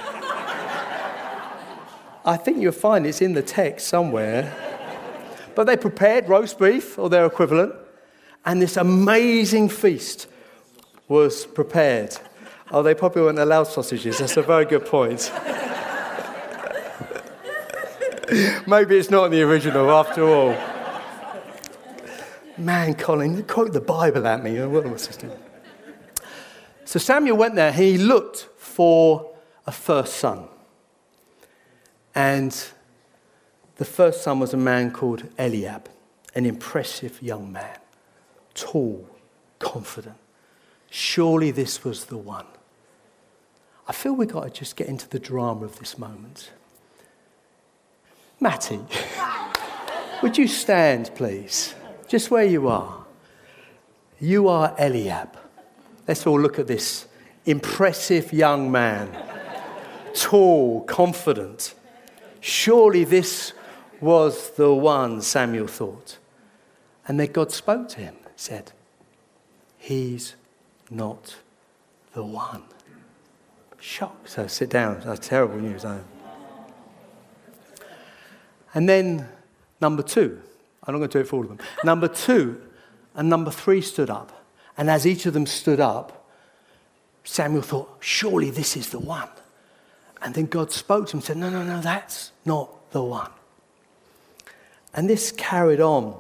I 2.24 2.38
think 2.38 2.60
you'll 2.60 2.74
find 2.74 3.08
it's 3.08 3.22
in 3.22 3.34
the 3.34 3.42
text 3.42 3.88
somewhere. 3.88 4.54
But 5.56 5.66
they 5.66 5.78
prepared 5.78 6.30
roast 6.30 6.60
beef 6.60 7.00
or 7.00 7.10
their 7.10 7.26
equivalent, 7.26 7.74
and 8.46 8.62
this 8.62 8.78
amazing 8.78 9.70
feast 9.70 10.28
was 11.08 11.46
prepared. 11.46 12.18
Oh, 12.72 12.82
they 12.84 12.94
probably 12.94 13.24
weren't 13.24 13.40
allowed 13.40 13.66
sausages. 13.66 14.20
That's 14.20 14.38
a 14.38 14.42
very 14.42 14.66
good 14.66 14.86
point. 14.86 15.32
Maybe 18.66 18.98
it's 18.98 19.10
not 19.10 19.26
in 19.26 19.32
the 19.32 19.42
original 19.42 19.92
after 19.92 20.24
all. 20.24 20.56
Man, 22.58 22.94
Colin, 22.94 23.36
you 23.36 23.44
quote 23.44 23.74
the 23.74 23.82
Bible 23.82 24.26
at 24.26 24.44
me. 24.44 24.64
What 24.66 24.86
am 24.86 24.94
I 24.94 24.98
supposed? 24.98 25.38
So 26.86 27.00
Samuel 27.00 27.38
went 27.38 27.56
there. 27.56 27.72
He 27.72 27.98
looked 27.98 28.48
for 28.58 29.34
a 29.66 29.72
first 29.72 30.16
son. 30.16 30.48
And 32.14 32.56
the 33.78 33.86
first 33.86 34.24
son 34.24 34.40
was 34.40 34.54
a 34.54 34.58
man 34.58 34.92
called 34.92 35.24
Eliab, 35.38 35.90
an 36.36 36.46
impressive 36.46 37.22
young 37.22 37.52
man, 37.52 37.78
tall, 38.54 39.08
confident. 39.60 40.16
Surely 40.90 41.52
this 41.52 41.84
was 41.84 42.06
the 42.06 42.18
one. 42.18 42.46
I 43.88 43.94
feel 43.94 44.14
we've 44.14 44.28
got 44.28 44.44
to 44.44 44.50
just 44.50 44.76
get 44.76 44.88
into 44.88 45.08
the 45.08 45.20
drama 45.20 45.66
of 45.66 45.80
this 45.80 45.98
moment. 45.98 46.52
Matty, 48.40 48.80
would 50.24 50.38
you 50.38 50.48
stand, 50.48 51.12
please? 51.16 51.76
Just 52.08 52.32
where 52.32 52.46
you 52.46 52.68
are. 52.68 53.06
You 54.20 54.48
are 54.48 54.76
Eliab. 54.78 55.38
Let's 56.08 56.28
all 56.28 56.40
look 56.40 56.60
at 56.60 56.68
this 56.68 57.08
impressive 57.46 58.34
young 58.34 58.72
man, 58.72 59.10
tall, 60.14 60.82
confident. 60.82 61.74
Surely 62.40 63.04
this 63.04 63.54
was 64.00 64.52
the 64.52 64.74
one, 64.74 65.22
Samuel 65.22 65.68
thought. 65.68 66.18
And 67.08 67.20
then 67.20 67.32
God 67.32 67.52
spoke 67.52 67.88
to 67.90 68.00
him, 68.00 68.16
said, 68.42 68.72
He's 69.78 70.36
not 70.90 71.38
the 72.14 72.24
one. 72.24 72.64
Shock. 73.80 74.28
So 74.28 74.48
sit 74.48 74.70
down. 74.70 75.02
That's 75.06 75.28
terrible 75.28 75.58
news. 75.58 75.86
I 75.86 76.00
and 78.74 78.88
then 78.88 79.28
number 79.82 80.04
two, 80.04 80.40
I'm 80.84 80.94
not 80.94 81.00
going 81.00 81.10
to 81.10 81.18
do 81.18 81.22
it 81.22 81.28
for 81.28 81.38
all 81.38 81.44
of 81.44 81.50
them. 81.50 81.60
Number 81.84 82.08
two 82.08 82.62
and 83.16 83.30
number 83.30 83.52
three 83.52 83.82
stood 83.82 84.10
up. 84.10 84.46
And 84.78 84.90
as 84.90 85.06
each 85.06 85.26
of 85.26 85.34
them 85.34 85.46
stood 85.46 85.80
up, 85.80 86.30
Samuel 87.24 87.62
thought, 87.62 87.98
surely 88.00 88.50
this 88.50 88.78
is 88.78 88.90
the 88.90 89.00
one. 89.00 89.30
And 90.22 90.34
then 90.34 90.46
God 90.46 90.72
spoke 90.72 91.08
to 91.08 91.14
him 91.14 91.18
and 91.18 91.24
said, 91.24 91.38
no, 91.38 91.50
no, 91.50 91.64
no, 91.64 91.82
that's 91.82 92.32
not 92.46 92.92
the 92.92 93.04
one. 93.04 93.32
And 94.94 95.10
this 95.10 95.32
carried 95.32 95.82
on. 95.82 96.18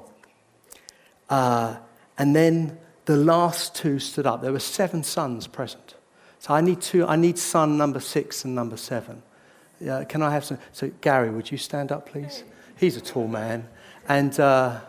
Uh, 1.30 1.78
and 2.18 2.36
then 2.36 2.78
the 3.06 3.18
last 3.18 3.76
two 3.76 4.00
stood 4.00 4.26
up. 4.26 4.42
There 4.42 4.52
were 4.52 4.60
seven 4.60 5.04
sons 5.04 5.48
present. 5.48 5.96
So 6.40 6.54
I 6.54 6.62
need 6.62 6.82
two, 6.82 7.06
I 7.06 7.16
need 7.16 7.38
son 7.38 7.78
number 7.78 8.00
six 8.00 8.46
and 8.46 8.56
number 8.56 8.78
seven. 8.78 9.22
Can 9.80 10.22
I 10.22 10.32
have 10.32 10.46
some? 10.46 10.60
So, 10.74 10.92
Gary, 11.02 11.30
would 11.32 11.52
you 11.52 11.58
stand 11.58 11.92
up, 11.92 12.10
please? 12.10 12.44
He's 12.78 12.98
a 12.98 13.02
tall 13.02 13.28
man. 13.28 13.68
And 14.08 14.40
uh, 14.40 14.80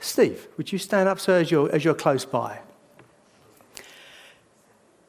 Steve, 0.00 0.48
would 0.56 0.72
you 0.72 0.78
stand 0.78 1.08
up, 1.08 1.20
sir, 1.20 1.40
as 1.40 1.50
you're, 1.50 1.70
as 1.72 1.84
you're 1.84 1.94
close 1.94 2.24
by? 2.24 2.58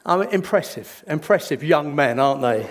I 0.06 0.18
mean, 0.18 0.30
impressive, 0.32 1.04
impressive 1.08 1.64
young 1.64 1.96
men, 1.96 2.20
aren't 2.20 2.42
they? 2.42 2.68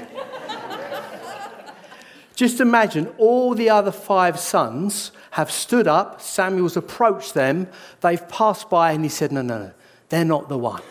Just 2.43 2.61
imagine 2.61 3.07
all 3.19 3.55
the 3.55 3.71
other 3.71 3.93
five 3.93 4.37
sons 4.37 5.13
have 5.31 5.49
stood 5.49 5.87
up, 5.87 6.21
Samuel's 6.21 6.77
approached 6.77 7.35
them, 7.35 7.69
they've 8.01 8.29
passed 8.29 8.69
by, 8.69 8.91
and 8.91 9.05
he 9.05 9.09
said, 9.09 9.31
No, 9.31 9.43
no, 9.43 9.59
no, 9.59 9.73
they're 10.09 10.25
not 10.25 10.49
the 10.49 10.59
one, 10.59 10.83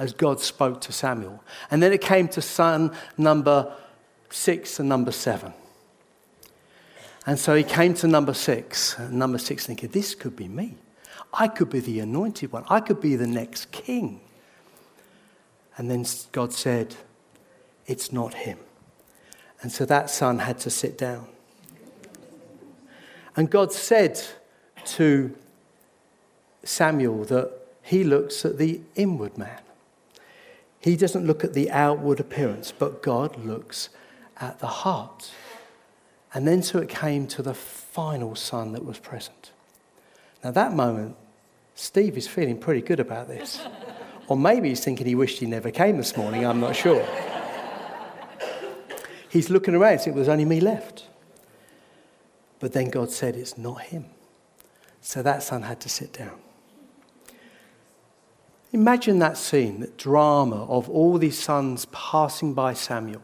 as 0.00 0.12
God 0.12 0.40
spoke 0.40 0.80
to 0.80 0.92
Samuel. 0.92 1.40
And 1.70 1.80
then 1.80 1.92
it 1.92 2.00
came 2.00 2.26
to 2.30 2.42
son 2.42 2.90
number 3.16 3.72
six 4.30 4.80
and 4.80 4.88
number 4.88 5.12
seven. 5.12 5.52
And 7.26 7.38
so 7.38 7.54
he 7.54 7.62
came 7.62 7.94
to 7.94 8.08
number 8.08 8.34
six, 8.34 8.98
number 8.98 9.38
six 9.38 9.66
thinking, 9.66 9.90
this 9.90 10.16
could 10.16 10.34
be 10.34 10.48
me. 10.48 10.78
I 11.32 11.46
could 11.46 11.70
be 11.70 11.78
the 11.78 12.00
anointed 12.00 12.50
one. 12.50 12.64
I 12.68 12.80
could 12.80 13.00
be 13.00 13.14
the 13.14 13.28
next 13.28 13.70
king. 13.70 14.20
And 15.76 15.88
then 15.88 16.04
God 16.32 16.52
said, 16.52 16.96
it's 17.86 18.12
not 18.12 18.34
him. 18.34 18.58
And 19.60 19.72
so 19.72 19.84
that 19.86 20.10
son 20.10 20.40
had 20.40 20.58
to 20.60 20.70
sit 20.70 20.96
down. 20.96 21.26
And 23.36 23.50
God 23.50 23.72
said 23.72 24.20
to 24.84 25.34
Samuel 26.64 27.24
that 27.24 27.52
he 27.82 28.04
looks 28.04 28.44
at 28.44 28.58
the 28.58 28.80
inward 28.94 29.38
man. 29.38 29.60
He 30.80 30.96
doesn't 30.96 31.26
look 31.26 31.42
at 31.42 31.54
the 31.54 31.70
outward 31.70 32.20
appearance, 32.20 32.72
but 32.76 33.02
God 33.02 33.44
looks 33.44 33.88
at 34.40 34.58
the 34.60 34.66
heart. 34.66 35.30
And 36.34 36.46
then 36.46 36.62
so 36.62 36.78
it 36.78 36.88
came 36.88 37.26
to 37.28 37.42
the 37.42 37.54
final 37.54 38.34
son 38.36 38.72
that 38.72 38.84
was 38.84 38.98
present. 38.98 39.52
Now, 40.44 40.50
that 40.52 40.72
moment, 40.72 41.16
Steve 41.74 42.16
is 42.16 42.28
feeling 42.28 42.58
pretty 42.58 42.80
good 42.80 43.00
about 43.00 43.28
this. 43.28 43.60
or 44.28 44.36
maybe 44.36 44.68
he's 44.68 44.84
thinking 44.84 45.06
he 45.06 45.14
wished 45.14 45.38
he 45.38 45.46
never 45.46 45.70
came 45.70 45.96
this 45.96 46.16
morning, 46.16 46.46
I'm 46.46 46.60
not 46.60 46.76
sure. 46.76 47.04
He's 49.28 49.50
looking 49.50 49.74
around, 49.74 50.00
saying, 50.00 50.16
There's 50.16 50.28
only 50.28 50.44
me 50.44 50.60
left. 50.60 51.06
But 52.60 52.72
then 52.72 52.90
God 52.90 53.10
said, 53.10 53.36
It's 53.36 53.56
not 53.56 53.82
him. 53.82 54.06
So 55.00 55.22
that 55.22 55.42
son 55.42 55.62
had 55.62 55.80
to 55.80 55.88
sit 55.88 56.12
down. 56.12 56.38
Imagine 58.72 59.18
that 59.20 59.38
scene, 59.38 59.80
that 59.80 59.96
drama 59.96 60.64
of 60.66 60.90
all 60.90 61.16
these 61.16 61.38
sons 61.38 61.86
passing 61.86 62.52
by 62.52 62.74
Samuel 62.74 63.22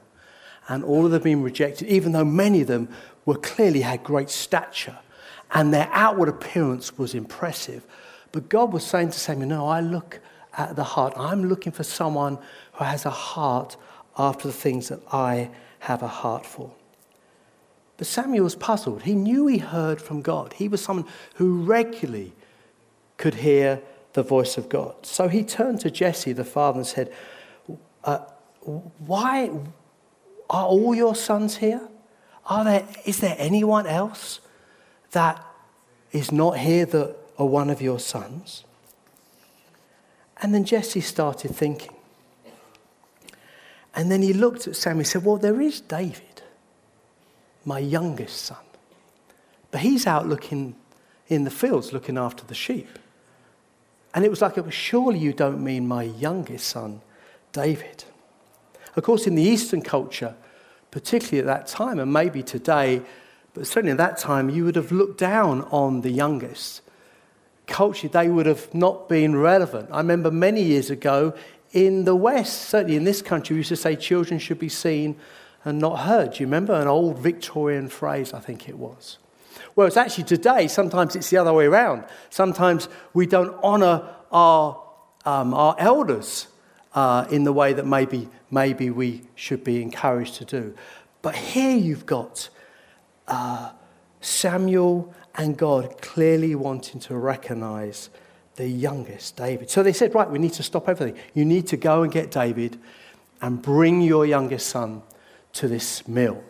and 0.68 0.82
all 0.82 1.04
of 1.04 1.10
them 1.10 1.22
being 1.22 1.42
rejected, 1.42 1.86
even 1.88 2.12
though 2.12 2.24
many 2.24 2.62
of 2.62 2.68
them 2.68 2.88
were 3.26 3.36
clearly 3.36 3.82
had 3.82 4.02
great 4.02 4.30
stature 4.30 4.98
and 5.52 5.72
their 5.72 5.88
outward 5.92 6.28
appearance 6.28 6.96
was 6.96 7.14
impressive. 7.14 7.84
But 8.32 8.48
God 8.48 8.72
was 8.72 8.84
saying 8.84 9.10
to 9.10 9.18
Samuel, 9.18 9.48
No, 9.48 9.68
I 9.68 9.80
look 9.80 10.20
at 10.56 10.76
the 10.76 10.84
heart. 10.84 11.12
I'm 11.16 11.44
looking 11.44 11.72
for 11.72 11.84
someone 11.84 12.38
who 12.72 12.84
has 12.84 13.04
a 13.04 13.10
heart 13.10 13.76
after 14.16 14.48
the 14.48 14.54
things 14.54 14.88
that 14.88 15.00
I 15.12 15.50
have 15.84 16.02
a 16.02 16.08
heart 16.08 16.46
for. 16.46 16.72
But 17.96 18.06
Samuel 18.06 18.44
was 18.44 18.56
puzzled. 18.56 19.02
He 19.02 19.14
knew 19.14 19.46
he 19.46 19.58
heard 19.58 20.00
from 20.00 20.22
God. 20.22 20.54
He 20.54 20.66
was 20.66 20.82
someone 20.82 21.06
who 21.34 21.62
regularly 21.62 22.32
could 23.18 23.34
hear 23.34 23.80
the 24.14 24.22
voice 24.22 24.56
of 24.56 24.68
God. 24.68 25.04
So 25.04 25.28
he 25.28 25.44
turned 25.44 25.80
to 25.80 25.90
Jesse, 25.90 26.32
the 26.32 26.44
father, 26.44 26.78
and 26.78 26.86
said, 26.86 27.12
uh, 28.02 28.18
Why, 28.62 29.50
are 30.48 30.66
all 30.66 30.94
your 30.94 31.14
sons 31.14 31.58
here? 31.58 31.88
Are 32.46 32.64
there, 32.64 32.88
is 33.04 33.20
there 33.20 33.36
anyone 33.38 33.86
else 33.86 34.40
that 35.12 35.44
is 36.12 36.32
not 36.32 36.58
here 36.58 36.86
that 36.86 37.16
are 37.38 37.46
one 37.46 37.70
of 37.70 37.82
your 37.82 37.98
sons? 37.98 38.64
And 40.42 40.54
then 40.54 40.64
Jesse 40.64 41.00
started 41.00 41.54
thinking. 41.54 41.93
And 43.96 44.10
then 44.10 44.22
he 44.22 44.32
looked 44.32 44.66
at 44.66 44.76
Samuel 44.76 45.00
and 45.00 45.06
said, 45.06 45.24
Well, 45.24 45.36
there 45.36 45.60
is 45.60 45.80
David, 45.80 46.42
my 47.64 47.78
youngest 47.78 48.42
son. 48.42 48.58
But 49.70 49.80
he's 49.80 50.06
out 50.06 50.28
looking 50.28 50.74
in 51.28 51.44
the 51.44 51.50
fields 51.50 51.92
looking 51.92 52.18
after 52.18 52.44
the 52.44 52.54
sheep. 52.54 52.88
And 54.14 54.24
it 54.24 54.30
was 54.30 54.40
like, 54.40 54.54
Surely 54.72 55.18
you 55.18 55.32
don't 55.32 55.62
mean 55.62 55.86
my 55.86 56.04
youngest 56.04 56.68
son, 56.68 57.00
David. 57.52 58.04
Of 58.96 59.02
course, 59.02 59.26
in 59.26 59.34
the 59.34 59.42
Eastern 59.42 59.82
culture, 59.82 60.34
particularly 60.90 61.40
at 61.40 61.46
that 61.46 61.66
time, 61.66 61.98
and 61.98 62.12
maybe 62.12 62.42
today, 62.42 63.02
but 63.52 63.66
certainly 63.66 63.92
at 63.92 63.98
that 63.98 64.18
time, 64.18 64.50
you 64.50 64.64
would 64.64 64.76
have 64.76 64.92
looked 64.92 65.18
down 65.18 65.62
on 65.70 66.02
the 66.02 66.10
youngest. 66.10 66.82
Culturally, 67.66 68.10
they 68.12 68.28
would 68.28 68.46
have 68.46 68.72
not 68.74 69.08
been 69.08 69.36
relevant. 69.36 69.88
I 69.90 69.98
remember 69.98 70.30
many 70.30 70.62
years 70.62 70.90
ago 70.90 71.34
in 71.74 72.04
the 72.04 72.14
West, 72.14 72.68
certainly 72.68 72.96
in 72.96 73.04
this 73.04 73.20
country, 73.20 73.54
we 73.54 73.58
used 73.58 73.68
to 73.68 73.76
say 73.76 73.96
children 73.96 74.38
should 74.38 74.60
be 74.60 74.68
seen 74.68 75.16
and 75.64 75.78
not 75.78 76.00
heard. 76.00 76.32
Do 76.32 76.40
you 76.40 76.46
remember 76.46 76.72
an 76.72 76.86
old 76.86 77.18
Victorian 77.18 77.88
phrase, 77.88 78.32
I 78.32 78.38
think 78.38 78.68
it 78.68 78.78
was? 78.78 79.18
Well, 79.74 79.88
it's 79.88 79.96
actually 79.96 80.24
today, 80.24 80.68
sometimes 80.68 81.16
it's 81.16 81.30
the 81.30 81.36
other 81.36 81.52
way 81.52 81.66
around. 81.66 82.04
Sometimes 82.30 82.88
we 83.12 83.26
don't 83.26 83.54
honour 83.62 84.08
our, 84.30 84.80
um, 85.24 85.52
our 85.52 85.74
elders 85.78 86.46
uh, 86.94 87.26
in 87.28 87.42
the 87.42 87.52
way 87.52 87.72
that 87.72 87.86
maybe, 87.86 88.28
maybe 88.52 88.90
we 88.90 89.22
should 89.34 89.64
be 89.64 89.82
encouraged 89.82 90.36
to 90.36 90.44
do. 90.44 90.74
But 91.22 91.34
here 91.34 91.76
you've 91.76 92.06
got 92.06 92.50
uh, 93.26 93.72
Samuel 94.20 95.12
and 95.34 95.56
God 95.56 96.00
clearly 96.00 96.54
wanting 96.54 97.00
to 97.00 97.16
recognize 97.16 98.10
the 98.56 98.68
youngest, 98.68 99.36
David. 99.36 99.70
So 99.70 99.82
they 99.82 99.92
said, 99.92 100.14
Right, 100.14 100.30
we 100.30 100.38
need 100.38 100.52
to 100.54 100.62
stop 100.62 100.88
everything. 100.88 101.20
You 101.34 101.44
need 101.44 101.66
to 101.68 101.76
go 101.76 102.02
and 102.02 102.12
get 102.12 102.30
David 102.30 102.78
and 103.40 103.60
bring 103.60 104.00
your 104.00 104.24
youngest 104.24 104.68
son 104.68 105.02
to 105.54 105.68
this 105.68 106.06
mill. 106.06 106.42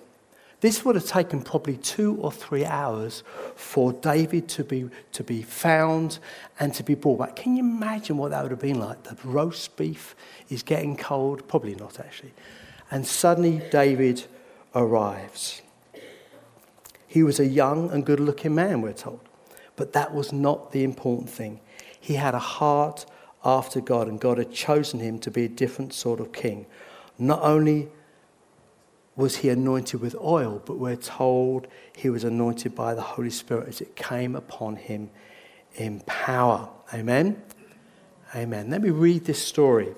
This 0.60 0.82
would 0.82 0.94
have 0.94 1.04
taken 1.04 1.42
probably 1.42 1.76
two 1.76 2.16
or 2.22 2.32
three 2.32 2.64
hours 2.64 3.22
for 3.54 3.92
David 3.92 4.48
to 4.48 4.64
be, 4.64 4.88
to 5.12 5.22
be 5.22 5.42
found 5.42 6.18
and 6.58 6.72
to 6.74 6.82
be 6.82 6.94
brought 6.94 7.18
back. 7.18 7.36
Can 7.36 7.56
you 7.56 7.62
imagine 7.62 8.16
what 8.16 8.30
that 8.30 8.42
would 8.42 8.50
have 8.50 8.60
been 8.60 8.80
like? 8.80 9.02
The 9.02 9.16
roast 9.24 9.76
beef 9.76 10.16
is 10.48 10.62
getting 10.62 10.96
cold. 10.96 11.46
Probably 11.48 11.74
not, 11.74 12.00
actually. 12.00 12.32
And 12.90 13.06
suddenly 13.06 13.60
David 13.70 14.24
arrives. 14.74 15.60
He 17.06 17.22
was 17.22 17.38
a 17.38 17.46
young 17.46 17.90
and 17.90 18.04
good 18.04 18.20
looking 18.20 18.54
man, 18.54 18.80
we're 18.80 18.94
told. 18.94 19.20
But 19.76 19.92
that 19.92 20.14
was 20.14 20.32
not 20.32 20.72
the 20.72 20.82
important 20.82 21.28
thing. 21.28 21.60
He 22.04 22.16
had 22.16 22.34
a 22.34 22.38
heart 22.38 23.06
after 23.46 23.80
God, 23.80 24.08
and 24.08 24.20
God 24.20 24.36
had 24.36 24.52
chosen 24.52 25.00
him 25.00 25.18
to 25.20 25.30
be 25.30 25.46
a 25.46 25.48
different 25.48 25.94
sort 25.94 26.20
of 26.20 26.32
king. 26.32 26.66
Not 27.18 27.40
only 27.40 27.88
was 29.16 29.36
he 29.36 29.48
anointed 29.48 30.02
with 30.02 30.14
oil, 30.16 30.62
but 30.66 30.76
we're 30.76 30.96
told 30.96 31.66
he 31.96 32.10
was 32.10 32.22
anointed 32.22 32.74
by 32.74 32.92
the 32.92 33.00
Holy 33.00 33.30
Spirit 33.30 33.68
as 33.68 33.80
it 33.80 33.96
came 33.96 34.36
upon 34.36 34.76
him 34.76 35.08
in 35.76 36.00
power. 36.00 36.68
Amen? 36.92 37.42
Amen. 38.36 38.68
Let 38.68 38.82
me 38.82 38.90
read 38.90 39.24
this 39.24 39.42
story 39.42 39.94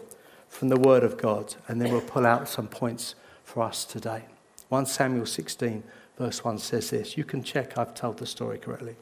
from 0.49 0.69
the 0.69 0.79
Word 0.79 1.03
of 1.03 1.17
God, 1.17 1.57
and 1.67 1.83
then 1.83 1.91
we'll 1.91 2.03
pull 2.03 2.25
out 2.25 2.49
some 2.49 2.69
points 2.69 3.17
for 3.43 3.65
us 3.65 3.85
today. 3.85 4.27
1 4.69 4.87
Samuel 4.87 5.27
16, 5.27 5.83
verse 6.17 6.45
1 6.45 6.59
says 6.59 6.91
this. 6.91 7.17
You 7.17 7.25
can 7.25 7.43
check 7.43 7.77
I've 7.77 7.95
told 7.95 8.19
the 8.19 8.27
story 8.27 8.59
correctly. 8.59 8.95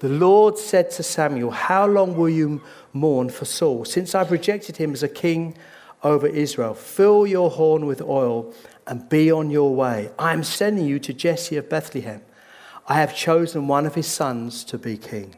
The 0.00 0.08
Lord 0.08 0.58
said 0.58 0.90
to 0.92 1.02
Samuel, 1.02 1.50
How 1.50 1.86
long 1.86 2.16
will 2.16 2.28
you 2.28 2.62
mourn 2.92 3.30
for 3.30 3.44
Saul? 3.44 3.84
Since 3.84 4.14
I've 4.14 4.30
rejected 4.30 4.76
him 4.76 4.92
as 4.92 5.02
a 5.02 5.08
king 5.08 5.56
over 6.04 6.26
Israel, 6.26 6.74
fill 6.74 7.26
your 7.26 7.50
horn 7.50 7.86
with 7.86 8.00
oil 8.00 8.54
and 8.86 9.08
be 9.08 9.30
on 9.30 9.50
your 9.50 9.74
way. 9.74 10.10
I 10.18 10.32
am 10.32 10.44
sending 10.44 10.86
you 10.86 10.98
to 11.00 11.12
Jesse 11.12 11.56
of 11.56 11.68
Bethlehem. 11.68 12.22
I 12.86 12.94
have 12.94 13.14
chosen 13.14 13.66
one 13.66 13.86
of 13.86 13.96
his 13.96 14.06
sons 14.06 14.64
to 14.64 14.78
be 14.78 14.96
king. 14.96 15.34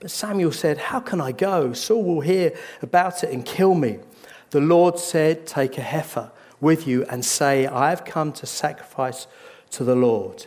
But 0.00 0.10
Samuel 0.10 0.52
said, 0.52 0.78
How 0.78 1.00
can 1.00 1.20
I 1.20 1.32
go? 1.32 1.74
Saul 1.74 2.02
will 2.02 2.20
hear 2.22 2.52
about 2.80 3.22
it 3.22 3.30
and 3.30 3.44
kill 3.44 3.74
me. 3.74 3.98
The 4.50 4.60
Lord 4.60 4.98
said, 4.98 5.46
Take 5.46 5.76
a 5.76 5.82
heifer 5.82 6.32
with 6.60 6.86
you 6.86 7.04
and 7.04 7.24
say, 7.24 7.66
I 7.66 7.90
have 7.90 8.04
come 8.04 8.32
to 8.32 8.46
sacrifice 8.46 9.26
to 9.72 9.84
the 9.84 9.94
Lord. 9.94 10.46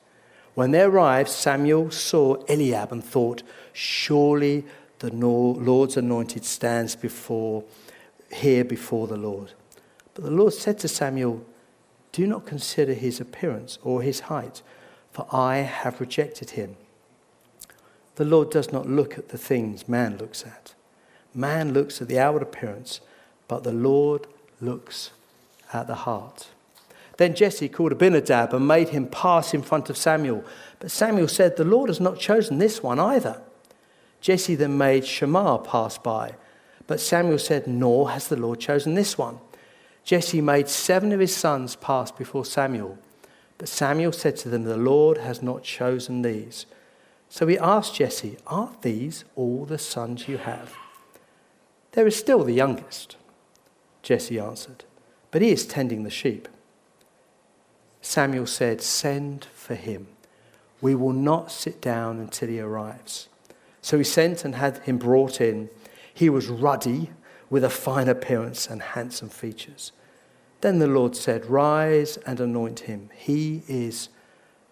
When 0.53 0.71
they 0.71 0.81
arrived, 0.81 1.29
Samuel 1.29 1.91
saw 1.91 2.43
Eliab 2.47 2.91
and 2.91 3.03
thought, 3.03 3.43
Surely 3.73 4.65
the 4.99 5.13
Lord's 5.13 5.97
anointed 5.97 6.45
stands 6.45 6.95
before 6.95 7.63
here 8.31 8.63
before 8.63 9.07
the 9.07 9.17
Lord. 9.17 9.53
But 10.13 10.25
the 10.25 10.31
Lord 10.31 10.53
said 10.53 10.79
to 10.79 10.87
Samuel, 10.87 11.45
Do 12.11 12.27
not 12.27 12.45
consider 12.45 12.93
his 12.93 13.19
appearance 13.19 13.77
or 13.83 14.01
his 14.01 14.21
height, 14.21 14.61
for 15.11 15.27
I 15.31 15.57
have 15.57 15.99
rejected 15.99 16.51
him. 16.51 16.75
The 18.15 18.25
Lord 18.25 18.49
does 18.49 18.71
not 18.71 18.87
look 18.87 19.17
at 19.17 19.29
the 19.29 19.37
things 19.37 19.87
man 19.87 20.17
looks 20.17 20.43
at. 20.43 20.73
Man 21.33 21.73
looks 21.73 22.01
at 22.01 22.07
the 22.07 22.19
outward 22.19 22.43
appearance, 22.43 22.99
but 23.47 23.63
the 23.63 23.71
Lord 23.71 24.27
looks 24.59 25.11
at 25.73 25.87
the 25.87 25.95
heart. 25.95 26.49
Then 27.17 27.35
Jesse 27.35 27.69
called 27.69 27.91
Abinadab 27.91 28.53
and 28.53 28.67
made 28.67 28.89
him 28.89 29.07
pass 29.07 29.53
in 29.53 29.61
front 29.61 29.89
of 29.89 29.97
Samuel. 29.97 30.43
But 30.79 30.91
Samuel 30.91 31.27
said, 31.27 31.55
The 31.55 31.63
Lord 31.63 31.89
has 31.89 31.99
not 31.99 32.19
chosen 32.19 32.57
this 32.57 32.81
one 32.81 32.99
either. 32.99 33.41
Jesse 34.21 34.55
then 34.55 34.77
made 34.77 35.05
Shammah 35.05 35.59
pass 35.59 35.97
by. 35.97 36.35
But 36.87 36.99
Samuel 36.99 37.39
said, 37.39 37.67
Nor 37.67 38.11
has 38.11 38.27
the 38.27 38.35
Lord 38.35 38.59
chosen 38.59 38.95
this 38.95 39.17
one. 39.17 39.39
Jesse 40.03 40.41
made 40.41 40.67
seven 40.67 41.11
of 41.11 41.19
his 41.19 41.35
sons 41.35 41.75
pass 41.75 42.11
before 42.11 42.45
Samuel. 42.45 42.97
But 43.57 43.69
Samuel 43.69 44.11
said 44.11 44.37
to 44.37 44.49
them, 44.49 44.63
The 44.63 44.77
Lord 44.77 45.19
has 45.19 45.43
not 45.43 45.63
chosen 45.63 46.21
these. 46.21 46.65
So 47.29 47.47
he 47.47 47.57
asked 47.57 47.95
Jesse, 47.95 48.37
Are 48.47 48.71
these 48.81 49.23
all 49.35 49.65
the 49.65 49.77
sons 49.77 50.27
you 50.27 50.37
have? 50.37 50.73
There 51.93 52.07
is 52.07 52.15
still 52.15 52.43
the 52.43 52.53
youngest, 52.53 53.17
Jesse 54.01 54.39
answered, 54.39 54.85
but 55.29 55.41
he 55.41 55.49
is 55.49 55.65
tending 55.65 56.03
the 56.03 56.09
sheep. 56.09 56.47
Samuel 58.01 58.47
said, 58.47 58.81
Send 58.81 59.45
for 59.53 59.75
him. 59.75 60.07
We 60.81 60.95
will 60.95 61.13
not 61.13 61.51
sit 61.51 61.81
down 61.81 62.19
until 62.19 62.49
he 62.49 62.59
arrives. 62.59 63.29
So 63.81 63.97
he 63.97 64.03
sent 64.03 64.43
and 64.43 64.55
had 64.55 64.79
him 64.79 64.97
brought 64.97 65.39
in. 65.39 65.69
He 66.13 66.29
was 66.29 66.47
ruddy, 66.47 67.11
with 67.51 67.63
a 67.65 67.69
fine 67.69 68.07
appearance 68.07 68.67
and 68.67 68.81
handsome 68.81 69.29
features. 69.29 69.91
Then 70.61 70.79
the 70.79 70.87
Lord 70.87 71.15
said, 71.15 71.45
Rise 71.45 72.17
and 72.17 72.39
anoint 72.39 72.81
him. 72.81 73.09
He 73.15 73.61
is 73.67 74.09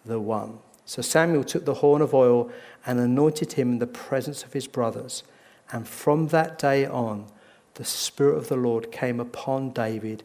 the 0.04 0.18
one. 0.18 0.58
So 0.86 1.02
Samuel 1.02 1.44
took 1.44 1.66
the 1.66 1.74
horn 1.74 2.00
of 2.00 2.14
oil 2.14 2.50
and 2.86 2.98
anointed 2.98 3.52
him 3.52 3.72
in 3.72 3.78
the 3.80 3.86
presence 3.86 4.42
of 4.42 4.54
his 4.54 4.66
brothers. 4.66 5.22
And 5.70 5.86
from 5.86 6.28
that 6.28 6.58
day 6.58 6.86
on, 6.86 7.26
the 7.74 7.84
Spirit 7.84 8.38
of 8.38 8.48
the 8.48 8.56
Lord 8.56 8.90
came 8.90 9.20
upon 9.20 9.70
David 9.70 10.24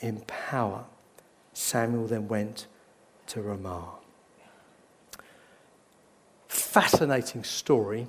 in 0.00 0.20
power. 0.26 0.84
Samuel 1.56 2.06
then 2.06 2.28
went 2.28 2.66
to 3.28 3.40
Ramah. 3.40 3.88
Fascinating 6.48 7.44
story 7.44 8.08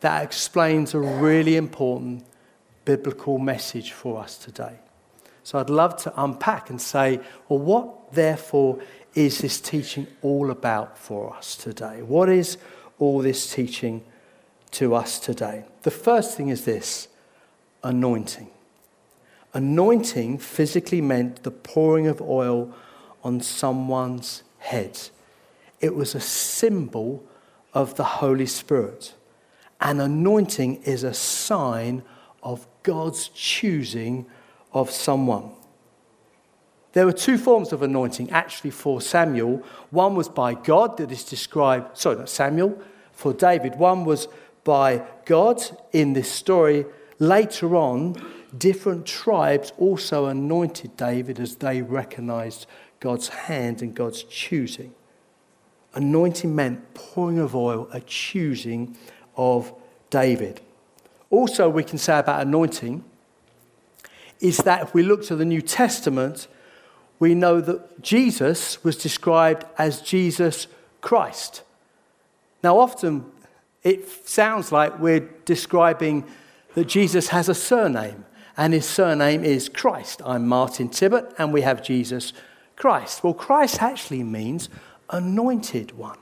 that 0.00 0.24
explains 0.24 0.92
a 0.92 0.98
really 0.98 1.54
important 1.56 2.24
biblical 2.84 3.38
message 3.38 3.92
for 3.92 4.18
us 4.18 4.36
today. 4.36 4.74
So 5.44 5.60
I'd 5.60 5.70
love 5.70 5.96
to 5.98 6.12
unpack 6.20 6.68
and 6.68 6.80
say, 6.80 7.20
well, 7.48 7.60
what 7.60 8.12
therefore 8.12 8.80
is 9.14 9.38
this 9.38 9.60
teaching 9.60 10.08
all 10.20 10.50
about 10.50 10.98
for 10.98 11.36
us 11.36 11.54
today? 11.54 12.02
What 12.02 12.28
is 12.28 12.58
all 12.98 13.20
this 13.20 13.54
teaching 13.54 14.02
to 14.72 14.96
us 14.96 15.20
today? 15.20 15.64
The 15.82 15.92
first 15.92 16.36
thing 16.36 16.48
is 16.48 16.64
this 16.64 17.06
anointing. 17.84 18.50
Anointing 19.54 20.38
physically 20.38 21.00
meant 21.00 21.42
the 21.42 21.50
pouring 21.50 22.06
of 22.06 22.22
oil 22.22 22.74
on 23.22 23.40
someone's 23.40 24.42
head. 24.58 24.98
It 25.80 25.94
was 25.94 26.14
a 26.14 26.20
symbol 26.20 27.24
of 27.74 27.96
the 27.96 28.04
Holy 28.04 28.46
Spirit. 28.46 29.14
And 29.80 30.00
anointing 30.00 30.82
is 30.84 31.02
a 31.02 31.12
sign 31.12 32.02
of 32.42 32.66
God's 32.82 33.28
choosing 33.28 34.26
of 34.72 34.90
someone. 34.90 35.50
There 36.92 37.06
were 37.06 37.12
two 37.12 37.38
forms 37.38 37.72
of 37.72 37.82
anointing 37.82 38.30
actually 38.30 38.70
for 38.70 39.00
Samuel. 39.00 39.62
One 39.90 40.14
was 40.14 40.28
by 40.28 40.54
God, 40.54 40.98
that 40.98 41.10
is 41.10 41.24
described, 41.24 41.98
sorry, 41.98 42.16
not 42.16 42.28
Samuel, 42.28 42.80
for 43.12 43.32
David. 43.32 43.76
One 43.76 44.04
was 44.04 44.28
by 44.64 45.02
God 45.24 45.62
in 45.92 46.12
this 46.12 46.30
story 46.30 46.86
later 47.22 47.76
on, 47.76 48.16
different 48.58 49.06
tribes 49.06 49.72
also 49.78 50.26
anointed 50.26 50.96
David 50.96 51.38
as 51.38 51.56
they 51.56 51.80
recognized 51.80 52.66
God's 52.98 53.28
hand 53.28 53.80
and 53.80 53.94
God's 53.94 54.24
choosing. 54.24 54.92
Anointing 55.94 56.54
meant 56.54 56.94
pouring 56.94 57.38
of 57.38 57.54
oil, 57.54 57.88
a 57.92 58.00
choosing 58.00 58.96
of 59.36 59.72
David. 60.10 60.60
Also, 61.30 61.68
we 61.68 61.84
can 61.84 61.96
say 61.96 62.18
about 62.18 62.42
anointing 62.42 63.04
is 64.40 64.56
that 64.58 64.82
if 64.82 64.92
we 64.92 65.04
look 65.04 65.24
to 65.26 65.36
the 65.36 65.44
New 65.44 65.62
Testament, 65.62 66.48
we 67.20 67.34
know 67.34 67.60
that 67.60 68.02
Jesus 68.02 68.82
was 68.82 68.96
described 68.96 69.64
as 69.78 70.00
Jesus 70.00 70.66
Christ. 71.00 71.62
Now, 72.64 72.78
often 72.78 73.26
it 73.84 74.08
sounds 74.28 74.72
like 74.72 74.98
we're 74.98 75.28
describing 75.44 76.24
that 76.74 76.86
Jesus 76.86 77.28
has 77.28 77.48
a 77.48 77.54
surname, 77.54 78.24
and 78.56 78.72
his 78.72 78.86
surname 78.86 79.44
is 79.44 79.68
Christ. 79.68 80.22
I'm 80.24 80.46
Martin 80.46 80.88
Tibbert, 80.88 81.34
and 81.38 81.52
we 81.52 81.62
have 81.62 81.82
Jesus 81.82 82.32
Christ. 82.76 83.22
Well, 83.22 83.34
Christ 83.34 83.82
actually 83.82 84.22
means 84.22 84.68
anointed 85.10 85.92
one. 85.92 86.18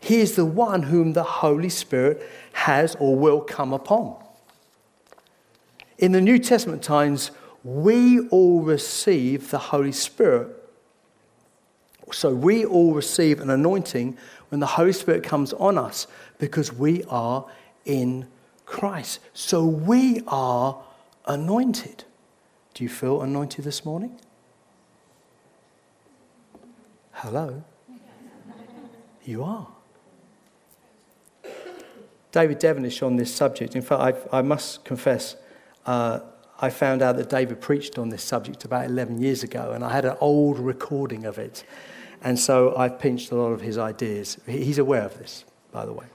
He 0.00 0.20
is 0.20 0.36
the 0.36 0.44
one 0.44 0.84
whom 0.84 1.14
the 1.14 1.22
Holy 1.22 1.68
Spirit 1.68 2.28
has 2.52 2.94
or 2.96 3.16
will 3.16 3.40
come 3.40 3.72
upon. 3.72 4.16
In 5.98 6.12
the 6.12 6.20
New 6.20 6.38
Testament 6.38 6.82
times, 6.82 7.30
we 7.62 8.20
all 8.28 8.60
receive 8.60 9.50
the 9.50 9.58
Holy 9.58 9.92
Spirit. 9.92 10.48
So 12.12 12.34
we 12.34 12.66
all 12.66 12.92
receive 12.92 13.40
an 13.40 13.48
anointing 13.48 14.18
when 14.50 14.60
the 14.60 14.66
Holy 14.66 14.92
Spirit 14.92 15.22
comes 15.22 15.54
on 15.54 15.78
us 15.78 16.06
because 16.38 16.72
we 16.72 17.02
are 17.04 17.46
in 17.86 18.26
Christ. 18.66 19.20
So 19.32 19.64
we 19.64 20.22
are 20.26 20.82
anointed. 21.26 22.04
Do 22.74 22.82
you 22.82 22.90
feel 22.90 23.22
anointed 23.22 23.64
this 23.64 23.84
morning? 23.84 24.18
Hello? 27.12 27.64
You 29.24 29.44
are. 29.44 29.68
David 32.32 32.58
Devenish 32.58 33.00
on 33.00 33.16
this 33.16 33.32
subject. 33.32 33.76
In 33.76 33.82
fact, 33.82 34.00
I've, 34.02 34.28
i 34.32 34.42
must 34.42 34.84
confess, 34.84 35.36
uh, 35.86 36.18
I 36.60 36.68
found 36.68 37.00
out 37.00 37.16
that 37.16 37.30
David 37.30 37.60
preached 37.60 37.96
on 37.96 38.08
this 38.08 38.24
subject 38.24 38.64
about 38.64 38.86
11 38.86 39.22
years 39.22 39.44
ago, 39.44 39.70
and 39.72 39.84
I 39.84 39.92
had 39.92 40.04
an 40.04 40.16
old 40.20 40.58
recording 40.58 41.24
of 41.26 41.38
it. 41.38 41.64
And 42.22 42.38
so 42.38 42.74
I've 42.76 42.98
pinched 42.98 43.30
a 43.30 43.36
lot 43.36 43.52
of 43.52 43.60
his 43.60 43.78
ideas. 43.78 44.38
He's 44.46 44.78
aware 44.78 45.02
of 45.02 45.16
this, 45.18 45.44
by 45.70 45.86
the 45.86 45.92
way. 45.92 46.06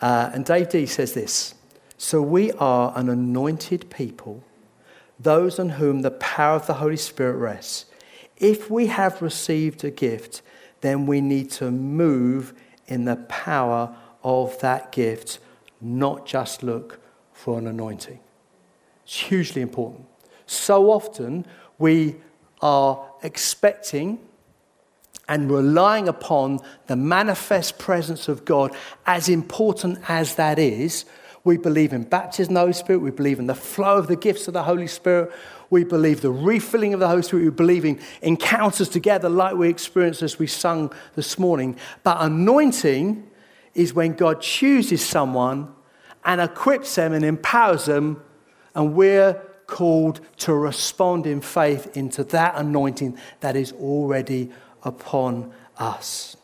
Uh, 0.00 0.30
and 0.34 0.44
Dave 0.44 0.70
D 0.70 0.86
says 0.86 1.12
this 1.14 1.54
So 1.98 2.22
we 2.22 2.52
are 2.52 2.92
an 2.94 3.08
anointed 3.08 3.90
people, 3.90 4.44
those 5.18 5.58
on 5.58 5.70
whom 5.70 6.02
the 6.02 6.12
power 6.12 6.54
of 6.54 6.68
the 6.68 6.74
Holy 6.74 6.96
Spirit 6.96 7.34
rests. 7.34 7.86
If 8.36 8.70
we 8.70 8.86
have 8.86 9.20
received 9.20 9.84
a 9.84 9.90
gift, 9.90 10.40
then 10.80 11.06
we 11.06 11.20
need 11.20 11.50
to 11.50 11.72
move 11.72 12.54
in 12.86 13.04
the 13.04 13.16
power 13.16 13.94
of 14.22 14.58
that 14.60 14.92
gift, 14.92 15.40
not 15.80 16.24
just 16.24 16.62
look 16.62 17.00
for 17.32 17.58
an 17.58 17.66
anointing. 17.66 18.20
It's 19.02 19.18
hugely 19.20 19.60
important. 19.60 20.06
So 20.46 20.92
often 20.92 21.46
we 21.78 22.14
are 22.62 23.04
expecting 23.24 24.20
and 25.28 25.50
relying 25.50 26.06
upon 26.08 26.60
the 26.86 26.96
manifest 26.96 27.78
presence 27.78 28.28
of 28.28 28.44
God, 28.44 28.74
as 29.04 29.28
important 29.28 29.98
as 30.08 30.36
that 30.36 30.58
is. 30.60 31.04
We 31.44 31.56
believe 31.56 31.92
in 31.92 32.02
baptism 32.02 32.52
of 32.52 32.54
the 32.54 32.60
Holy 32.60 32.72
Spirit. 32.72 32.98
We 33.00 33.10
believe 33.10 33.38
in 33.38 33.46
the 33.46 33.54
flow 33.54 33.98
of 33.98 34.06
the 34.06 34.16
gifts 34.16 34.48
of 34.48 34.54
the 34.54 34.62
Holy 34.62 34.86
Spirit. 34.86 35.32
We 35.70 35.84
believe 35.84 36.20
the 36.20 36.30
refilling 36.30 36.94
of 36.94 37.00
the 37.00 37.08
Holy 37.08 37.22
Spirit. 37.22 37.44
We 37.44 37.50
believe 37.50 37.84
in 37.84 38.00
encounters 38.22 38.88
together 38.88 39.28
like 39.28 39.54
we 39.54 39.68
experienced 39.68 40.22
as 40.22 40.38
we 40.38 40.46
sung 40.46 40.92
this 41.14 41.38
morning. 41.38 41.76
But 42.02 42.18
anointing 42.20 43.28
is 43.74 43.94
when 43.94 44.14
God 44.14 44.40
chooses 44.40 45.04
someone 45.04 45.72
and 46.24 46.40
equips 46.40 46.94
them 46.96 47.12
and 47.12 47.24
empowers 47.24 47.84
them 47.86 48.22
and 48.74 48.94
we're 48.94 49.34
called 49.66 50.20
to 50.38 50.54
respond 50.54 51.26
in 51.26 51.40
faith 51.40 51.96
into 51.96 52.24
that 52.24 52.54
anointing 52.56 53.18
that 53.40 53.56
is 53.56 53.72
already 53.72 54.50
upon 54.82 55.52
us. 55.76 56.37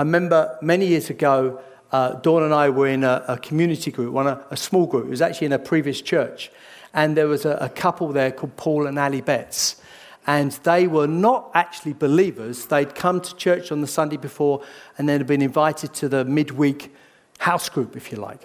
I 0.00 0.02
remember 0.02 0.56
many 0.62 0.86
years 0.86 1.10
ago, 1.10 1.60
uh, 1.92 2.14
Dawn 2.14 2.42
and 2.42 2.54
I 2.54 2.70
were 2.70 2.86
in 2.86 3.04
a, 3.04 3.22
a 3.28 3.36
community 3.36 3.90
group, 3.90 4.14
one, 4.14 4.28
a, 4.28 4.42
a, 4.50 4.56
small 4.56 4.86
group. 4.86 5.04
It 5.04 5.10
was 5.10 5.20
actually 5.20 5.48
in 5.48 5.52
a 5.52 5.58
previous 5.58 6.00
church. 6.00 6.50
And 6.94 7.14
there 7.14 7.28
was 7.28 7.44
a, 7.44 7.58
a 7.60 7.68
couple 7.68 8.08
there 8.08 8.32
called 8.32 8.56
Paul 8.56 8.86
and 8.86 8.98
Ali 8.98 9.20
Betts. 9.20 9.78
And 10.26 10.52
they 10.62 10.86
were 10.86 11.06
not 11.06 11.50
actually 11.52 11.92
believers. 11.92 12.64
They'd 12.64 12.94
come 12.94 13.20
to 13.20 13.36
church 13.36 13.70
on 13.70 13.82
the 13.82 13.86
Sunday 13.86 14.16
before 14.16 14.62
and 14.96 15.06
then 15.06 15.20
had 15.20 15.26
been 15.26 15.42
invited 15.42 15.92
to 15.96 16.08
the 16.08 16.24
midweek 16.24 16.94
house 17.36 17.68
group, 17.68 17.94
if 17.94 18.10
you 18.10 18.16
like. 18.16 18.40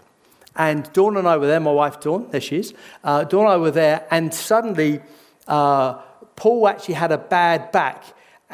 And 0.58 0.92
Dawn 0.92 1.16
and 1.16 1.26
I 1.26 1.38
were 1.38 1.48
there, 1.48 1.62
my 1.62 1.72
wife 1.72 2.02
Dawn, 2.02 2.28
there 2.32 2.42
she 2.42 2.58
is. 2.58 2.74
Uh, 3.02 3.24
Dawn 3.24 3.46
and 3.46 3.54
I 3.54 3.58
were 3.58 3.72
there, 3.72 4.06
and 4.12 4.34
suddenly 4.34 5.00
uh, 5.48 5.94
Paul 6.36 6.68
actually 6.68 6.96
had 6.96 7.14
a 7.14 7.18
bad 7.18 7.72
back, 7.72 8.04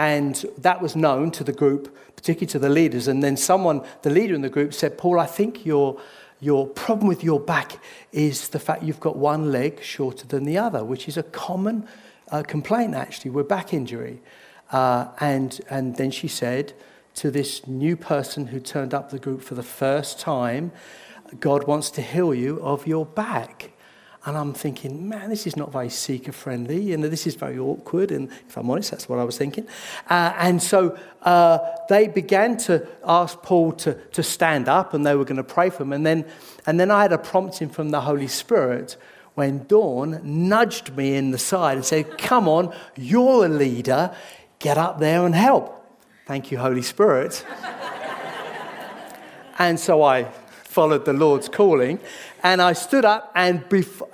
and 0.02 0.44
that 0.58 0.82
was 0.82 0.96
known 0.96 1.30
to 1.30 1.44
the 1.44 1.54
group, 1.54 1.96
particularly 2.16 2.48
to 2.48 2.58
the 2.58 2.70
leaders. 2.70 3.08
And 3.08 3.22
then 3.22 3.38
someone, 3.38 3.84
the 4.02 4.10
leader 4.10 4.34
in 4.34 4.42
the 4.42 4.50
group, 4.50 4.74
said, 4.74 4.98
Paul, 4.98 5.20
I 5.20 5.28
think 5.28 5.64
your, 5.64 6.02
your 6.40 6.66
problem 6.66 7.08
with 7.08 7.24
your 7.24 7.40
back 7.40 7.78
is 8.12 8.50
the 8.50 8.58
fact 8.58 8.82
you've 8.82 9.00
got 9.00 9.16
one 9.16 9.52
leg 9.52 9.84
shorter 9.84 10.26
than 10.26 10.44
the 10.44 10.58
other, 10.58 10.84
which 10.84 11.08
is 11.08 11.18
a 11.18 11.24
common 11.24 11.88
uh, 12.32 12.42
complaint, 12.42 12.96
actually, 12.96 13.30
with 13.30 13.48
back 13.48 13.76
injury. 13.76 14.24
Uh, 14.72 15.10
and, 15.20 15.62
and 15.70 15.98
then 15.98 16.10
she 16.10 16.28
said, 16.28 16.74
to 17.14 17.30
this 17.30 17.68
new 17.68 17.96
person 17.96 18.48
who 18.48 18.60
turned 18.60 18.96
up 18.96 19.12
the 19.12 19.20
group 19.20 19.44
for 19.44 19.54
the 19.54 19.62
first 19.62 20.20
time, 20.20 20.72
God 21.40 21.68
wants 21.68 21.92
to 21.92 22.02
heal 22.02 22.34
you 22.34 22.60
of 22.62 22.88
your 22.88 23.06
back. 23.06 23.74
And 24.24 24.38
I'm 24.38 24.54
thinking, 24.54 25.10
man, 25.10 25.32
this 25.32 25.48
is 25.48 25.58
not 25.58 25.72
very 25.72 25.90
seeker 25.90 26.32
friendly. 26.32 26.96
Know, 26.96 27.10
this 27.10 27.26
is 27.26 27.34
very 27.34 27.58
awkward. 27.58 28.12
And 28.12 28.30
if 28.48 28.56
I'm 28.56 28.70
honest, 28.70 28.92
that's 28.92 29.10
what 29.10 29.18
I 29.18 29.24
was 29.24 29.36
thinking. 29.36 29.68
Uh, 30.08 30.34
and 30.38 30.62
so 30.62 30.96
uh, 31.24 31.58
they 31.90 32.08
began 32.08 32.56
to 32.58 32.88
ask 33.04 33.42
Paul 33.42 33.72
to, 33.74 33.96
to 33.96 34.22
stand 34.22 34.70
up 34.70 34.94
and 34.94 35.06
they 35.08 35.16
were 35.16 35.26
going 35.26 35.38
to 35.38 35.44
pray 35.44 35.72
for 35.72 35.82
him. 35.82 35.94
And 35.94 36.06
then, 36.06 36.26
and 36.68 36.80
then 36.80 36.92
I 36.92 37.02
had 37.02 37.14
a 37.14 37.18
prompting 37.18 37.70
from 37.70 37.90
the 37.90 38.02
Holy 38.02 38.28
Spirit 38.28 38.96
when 39.34 39.66
Dawn 39.66 40.22
nudged 40.24 40.96
me 40.96 41.16
in 41.16 41.32
the 41.32 41.40
side 41.40 41.78
and 41.78 41.86
said, 41.86 42.20
Come 42.20 42.48
on, 42.48 42.76
you're 42.96 43.46
a 43.46 43.50
leader. 43.50 44.16
Get 44.60 44.78
up 44.78 45.00
there 45.00 45.26
and 45.26 45.34
help. 45.34 45.84
Thank 46.28 46.52
you, 46.52 46.60
Holy 46.60 46.84
Spirit. 46.84 47.44
and 49.58 49.80
so 49.80 50.04
I 50.04 50.32
followed 50.72 51.06
the 51.06 51.14
Lord's 51.14 51.50
calling. 51.50 52.00
And 52.44 52.62
I 52.62 52.74
stood 52.74 53.06
up, 53.06 53.32
and 53.36 53.64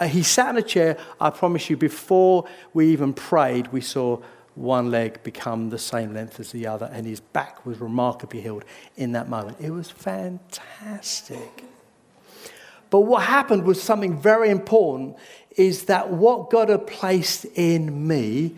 he 0.09 0.23
sat 0.23 0.49
in 0.49 0.57
a 0.57 0.61
chair. 0.61 0.97
I 1.19 1.29
promise 1.29 1.69
you, 1.69 1.77
before 1.77 2.45
we 2.73 2.87
even 2.89 3.13
prayed, 3.13 3.71
we 3.71 3.81
saw 3.81 4.19
one 4.55 4.89
leg 4.91 5.23
become 5.23 5.69
the 5.69 5.77
same 5.77 6.13
length 6.13 6.39
as 6.39 6.51
the 6.51 6.67
other, 6.67 6.89
and 6.91 7.05
his 7.05 7.19
back 7.19 7.65
was 7.65 7.79
remarkably 7.79 8.41
healed 8.41 8.65
in 8.95 9.11
that 9.13 9.29
moment. 9.29 9.57
It 9.59 9.71
was 9.71 9.89
fantastic. 9.91 11.63
But 12.89 13.01
what 13.01 13.23
happened 13.23 13.63
was 13.63 13.81
something 13.81 14.19
very 14.19 14.49
important 14.49 15.17
is 15.55 15.85
that 15.85 16.09
what 16.09 16.49
God 16.49 16.69
had 16.69 16.87
placed 16.87 17.45
in 17.55 18.07
me, 18.07 18.55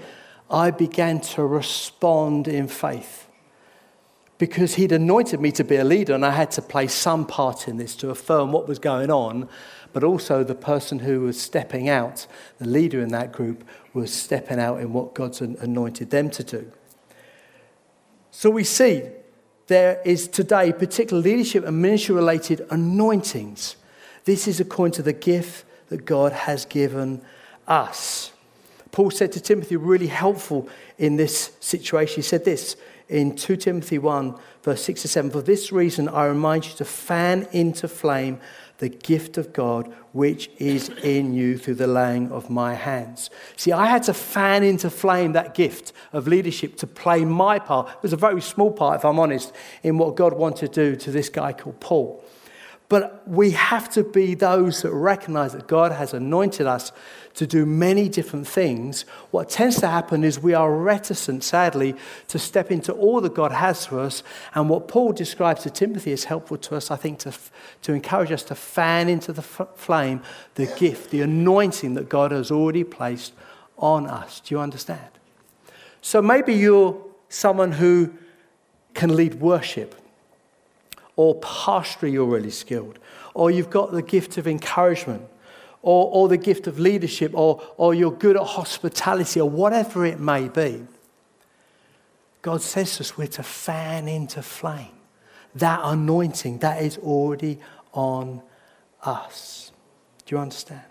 I 0.50 0.72
began 0.72 1.20
to 1.22 1.46
respond 1.46 2.48
in 2.48 2.68
faith 2.68 3.29
because 4.40 4.76
he'd 4.76 4.94
anointed 4.94 5.40
me 5.40 5.52
to 5.52 5.64
be 5.64 5.76
a 5.76 5.84
leader 5.84 6.16
and 6.16 6.26
I 6.26 6.32
had 6.32 6.50
to 6.52 6.62
play 6.62 6.88
some 6.88 7.28
part 7.28 7.68
in 7.68 7.78
this 7.78 7.96
to 7.98 8.10
affirm 8.10 8.52
what 8.52 8.68
was 8.68 8.80
going 8.80 9.12
on. 9.12 9.48
But 9.92 10.04
also, 10.04 10.44
the 10.44 10.56
person 10.56 11.00
who 11.00 11.22
was 11.22 11.40
stepping 11.40 11.90
out, 11.90 12.26
the 12.58 12.68
leader 12.68 13.02
in 13.02 13.10
that 13.10 13.32
group, 13.32 13.68
was 13.94 14.14
stepping 14.14 14.60
out 14.60 14.80
in 14.80 14.94
what 14.94 15.14
God's 15.14 15.42
anointed 15.42 16.10
them 16.10 16.30
to 16.32 16.44
do. 16.44 16.72
So 18.32 18.50
we 18.50 18.64
see 18.64 19.04
there 19.68 20.02
is 20.06 20.28
today 20.28 20.72
particular 20.72 21.22
leadership 21.22 21.66
and 21.66 21.82
ministry 21.82 22.16
related 22.16 22.66
anointings. 22.70 23.76
This 24.24 24.48
is 24.48 24.60
according 24.60 24.94
to 24.94 25.02
the 25.02 25.14
gift 25.14 25.66
that 25.90 26.06
God 26.06 26.32
has 26.32 26.66
given 26.66 27.22
us. 27.68 28.32
Paul 28.92 29.12
said 29.12 29.32
to 29.34 29.42
Timothy, 29.42 29.76
really 29.76 30.08
helpful 30.08 30.70
in 30.98 31.18
this 31.18 31.52
situation. 31.60 32.18
He 32.18 32.22
said 32.22 32.46
this 32.46 32.76
in 33.10 33.36
2 33.36 33.58
Timothy 33.58 33.98
1, 33.98 34.36
verse 34.64 34.84
6 34.84 35.02
to 35.02 35.08
7 35.08 35.32
For 35.32 35.42
this 35.42 35.72
reason, 35.72 36.08
I 36.08 36.26
remind 36.26 36.68
you 36.68 36.74
to 36.76 36.86
fan 36.86 37.48
into 37.52 37.88
flame 37.88 38.40
the 38.78 38.90
gift 38.90 39.38
of 39.38 39.52
God 39.52 39.94
which 40.14 40.50
is 40.58 40.90
in 41.04 41.34
you 41.34 41.58
through 41.58 41.76
the 41.76 41.88
laying 41.88 42.32
of 42.32 42.50
my 42.50 42.74
hands. 42.74 43.30
See, 43.58 43.72
I 43.72 43.88
had 43.88 44.04
to 44.04 44.14
fan 44.14 44.64
into 44.64 44.90
flame 44.90 45.34
that 45.34 45.54
gift 45.54 45.92
of 46.14 46.28
leadership 46.28 46.78
to 46.78 46.88
play 46.88 47.26
my 47.26 47.60
part. 47.60 47.90
It 47.90 48.04
was 48.04 48.14
a 48.14 48.18
very 48.18 48.42
small 48.42 48.72
part, 48.72 49.00
if 49.00 49.06
I'm 49.06 49.20
honest, 49.20 49.54
in 49.84 49.98
what 49.98 50.16
God 50.16 50.34
wanted 50.34 50.74
to 50.74 50.92
do 50.92 50.96
to 50.96 51.12
this 51.12 51.30
guy 51.30 51.54
called 51.54 51.80
Paul. 51.80 52.24
But 52.90 53.28
we 53.28 53.52
have 53.52 53.88
to 53.92 54.04
be 54.04 54.34
those 54.34 54.82
that 54.82 54.92
recognize 54.92 55.54
that 55.54 55.68
God 55.68 55.92
has 55.92 56.12
anointed 56.16 56.66
us 56.66 56.92
to 57.36 57.46
do 57.46 57.64
many 57.64 58.10
different 58.10 58.48
things. 58.48 59.06
What 59.30 59.48
tends 59.48 59.80
to 59.82 59.88
happen 59.88 60.24
is 60.24 60.40
we 60.40 60.56
are 60.56 60.74
reticent, 60.74 61.44
sadly, 61.44 61.96
to 62.30 62.40
step 62.40 62.72
into 62.72 62.92
all 62.92 63.22
that 63.22 63.36
God 63.36 63.52
has 63.52 63.86
for 63.86 64.00
us. 64.00 64.24
And 64.56 64.70
what 64.70 64.88
Paul 64.88 65.14
describes 65.14 65.62
to 65.64 65.70
Timothy 65.70 66.12
is 66.12 66.24
helpful 66.24 66.58
to 66.58 66.76
us, 66.76 66.90
I 66.90 66.96
think, 66.96 67.20
to, 67.20 67.34
to 67.84 67.94
encourage 67.94 68.32
us 68.32 68.42
to 68.46 68.56
fan 68.56 69.08
into 69.08 69.34
the 69.34 69.44
f- 69.44 69.68
flame 69.76 70.24
the 70.56 70.66
gift, 70.66 71.12
the 71.12 71.22
anointing 71.22 71.94
that 71.94 72.10
God 72.10 72.32
has 72.32 72.50
already 72.50 72.84
placed 72.84 73.34
on 73.78 74.08
us. 74.08 74.40
Do 74.40 74.56
you 74.56 74.60
understand? 74.60 75.12
So 76.02 76.24
maybe 76.24 76.56
you're 76.56 77.00
someone 77.30 77.74
who 77.74 78.14
can 78.96 79.16
lead 79.16 79.36
worship 79.36 79.96
or 81.20 81.36
pastory, 81.42 82.14
you're 82.14 82.24
really 82.24 82.50
skilled, 82.50 82.98
or 83.34 83.52
you've 83.52 83.70
got 83.70 83.92
the 83.92 84.02
gift 84.02 84.38
of 84.38 84.48
encouragement, 84.48 85.22
or, 85.82 86.10
or 86.14 86.30
the 86.30 86.38
gift 86.38 86.66
of 86.66 86.80
leadership, 86.80 87.34
or, 87.34 87.62
or 87.76 87.94
you're 87.94 88.10
good 88.10 88.38
at 88.38 88.44
hospitality, 88.44 89.42
or 89.42 89.50
whatever 89.50 90.06
it 90.06 90.18
may 90.18 90.48
be. 90.48 90.82
God 92.42 92.62
says 92.62 92.96
to 92.96 93.04
us 93.04 93.18
we're 93.18 93.28
to 93.28 93.44
fan 93.44 94.08
into 94.08 94.42
flame 94.42 94.94
that 95.56 95.82
anointing 95.84 96.60
that 96.60 96.82
is 96.82 96.98
already 97.00 97.60
on 97.92 98.42
us. 99.04 99.74
Do 100.26 100.36
you 100.36 100.40
understand? 100.40 100.84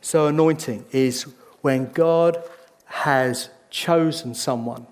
So, 0.00 0.26
anointing 0.26 0.86
is 0.90 1.22
when 1.60 1.92
God 1.92 2.42
has 2.86 3.50
chosen 3.70 4.34
someone 4.34 4.88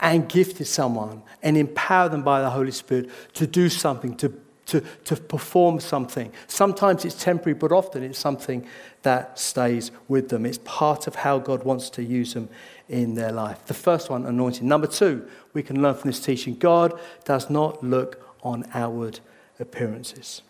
and 0.00 0.28
gifted 0.28 0.66
someone 0.66 1.22
and 1.42 1.56
empowered 1.56 2.12
them 2.12 2.22
by 2.22 2.40
the 2.40 2.50
Holy 2.50 2.70
Spirit 2.70 3.10
to 3.34 3.46
do 3.46 3.68
something, 3.68 4.16
to, 4.16 4.32
to, 4.66 4.80
to 5.04 5.16
perform 5.16 5.78
something. 5.80 6.32
Sometimes 6.46 7.04
it's 7.04 7.22
temporary, 7.22 7.54
but 7.54 7.70
often 7.70 8.02
it's 8.02 8.18
something 8.18 8.66
that 9.02 9.38
stays 9.38 9.90
with 10.08 10.30
them. 10.30 10.46
It's 10.46 10.58
part 10.64 11.06
of 11.06 11.16
how 11.16 11.38
God 11.38 11.64
wants 11.64 11.90
to 11.90 12.02
use 12.02 12.34
them 12.34 12.48
in 12.88 13.14
their 13.14 13.32
life. 13.32 13.66
The 13.66 13.74
first 13.74 14.10
one, 14.10 14.24
anointing. 14.26 14.66
Number 14.66 14.86
two, 14.86 15.28
we 15.52 15.62
can 15.62 15.82
learn 15.82 15.94
from 15.94 16.10
this 16.10 16.20
teaching 16.20 16.54
God 16.54 16.98
does 17.24 17.50
not 17.50 17.84
look 17.84 18.26
on 18.42 18.64
outward 18.72 19.20
appearances. 19.58 20.42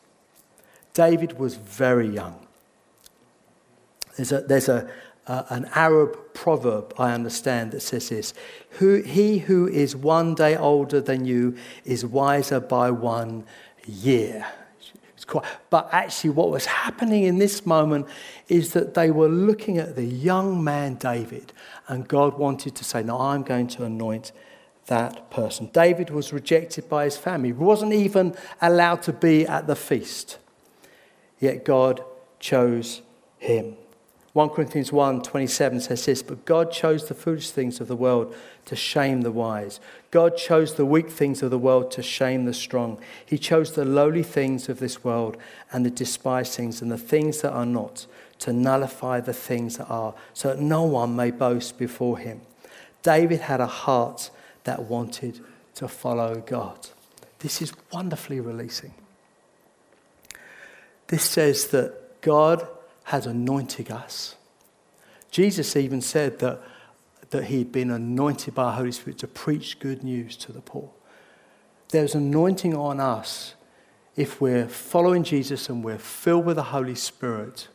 David 0.95 1.39
was 1.39 1.57
very 1.57 2.09
young. 2.09 2.47
There's 4.17 4.33
a, 4.33 4.41
there's 4.43 4.69
a, 4.69 4.91
uh, 5.31 5.45
an 5.51 5.65
Arab 5.77 6.19
proverb, 6.35 6.93
I 6.99 7.13
understand, 7.13 7.71
that 7.71 7.83
says 7.83 8.09
this 8.09 8.35
who, 8.71 8.97
He 9.03 9.39
who 9.39 9.69
is 9.69 9.95
one 9.95 10.35
day 10.35 10.57
older 10.57 11.01
than 11.01 11.25
you 11.25 11.57
is 11.85 12.05
wiser 12.05 12.59
by 12.59 12.91
one 12.91 13.45
year. 13.87 14.45
Quite, 15.29 15.45
but 15.69 15.89
actually, 15.93 16.31
what 16.31 16.51
was 16.51 16.67
happening 16.67 17.23
in 17.23 17.39
this 17.39 17.65
moment 17.65 18.09
is 18.49 18.73
that 18.73 18.95
they 18.95 19.13
were 19.13 19.29
looking 19.29 19.79
at 19.79 19.95
the 19.95 20.05
young 20.05 20.65
man 20.65 20.97
David, 20.97 21.53
and 21.87 22.09
God 22.09 22.37
wanted 22.37 22.75
to 22.75 22.83
say, 22.83 23.05
No, 23.05 23.21
I'm 23.21 23.45
going 23.45 23.69
to 23.69 23.85
anoint 23.85 24.33
that 24.87 25.31
person. 25.31 25.71
David 25.73 26.11
was 26.11 26.33
rejected 26.33 26.89
by 26.89 27.05
his 27.05 27.17
family, 27.17 27.51
he 27.51 27.53
wasn't 27.53 27.93
even 27.93 28.35
allowed 28.61 29.03
to 29.03 29.13
be 29.13 29.47
at 29.47 29.69
the 29.69 29.77
feast, 29.77 30.39
yet 31.39 31.65
God 31.65 32.03
chose 32.41 33.03
him. 33.39 33.77
1 34.33 34.51
Corinthians 34.51 34.93
1 34.93 35.23
27 35.23 35.81
says 35.81 36.07
this, 36.07 36.23
but 36.23 36.45
God 36.45 36.71
chose 36.71 37.09
the 37.09 37.15
foolish 37.15 37.51
things 37.51 37.81
of 37.81 37.89
the 37.89 37.97
world 37.97 38.35
to 38.67 38.77
shame 38.77 39.23
the 39.23 39.33
wise. 39.33 39.81
God 40.13 40.37
chose 40.37 40.75
the 40.75 40.87
weak 40.87 41.11
things 41.11 41.43
of 41.43 41.51
the 41.51 41.59
world 41.59 41.91
to 41.93 42.03
shame 42.03 42.45
the 42.45 42.55
strong. 42.55 43.01
He 43.27 43.39
chose 43.39 43.73
the 43.73 43.85
lowly 43.85 44.23
things 44.23 44.69
of 44.69 44.79
this 44.79 45.03
world 45.03 45.37
and 45.73 45.85
the 45.85 45.91
despised 45.91 46.55
things 46.55 46.81
and 46.81 46.93
the 46.93 46.99
things 46.99 47.41
that 47.41 47.53
are 47.53 47.67
not 47.67 48.07
to 48.41 48.53
nullify 48.53 49.21
the 49.21 49.33
things 49.33 49.77
that 49.77 49.87
are, 49.87 50.15
so 50.33 50.49
that 50.49 50.61
no 50.61 50.85
one 50.85 51.15
may 51.15 51.31
boast 51.31 51.77
before 51.77 52.19
him. 52.19 52.41
David 53.03 53.41
had 53.41 53.61
a 53.61 53.67
heart 53.67 54.31
that 54.65 54.85
wanted 54.85 55.41
to 55.75 55.89
follow 55.89 56.37
God. 56.47 56.89
This 57.41 57.61
is 57.61 57.73
wonderfully 57.93 58.41
releasing. 58.41 58.95
This 61.09 61.25
says 61.25 61.67
that 61.69 62.21
God 62.21 62.67
has 63.11 63.27
anointed 63.27 63.91
us. 63.91 64.37
Jesus 65.33 65.75
even 65.75 66.01
said 66.01 66.39
that, 66.39 66.61
that 67.31 67.47
he'd 67.47 67.73
been 67.73 67.91
anointed 67.91 68.55
by 68.55 68.67
the 68.67 68.77
Holy 68.77 68.93
Spirit 68.93 69.19
to 69.19 69.27
preach 69.27 69.81
good 69.81 70.05
news 70.05 70.37
to 70.37 70.53
the 70.53 70.61
poor. 70.61 70.91
There's 71.89 72.15
anointing 72.15 72.73
on 72.73 73.01
us 73.01 73.57
if 74.15 74.41
we're 74.41 74.69
following 74.69 75.25
Jesus 75.25 75.69
and 75.69 75.83
we're 75.83 75.99
filled 75.99 76.45
with 76.45 76.55
the 76.55 76.63
Holy 76.63 76.95
Spirit. 76.95 77.67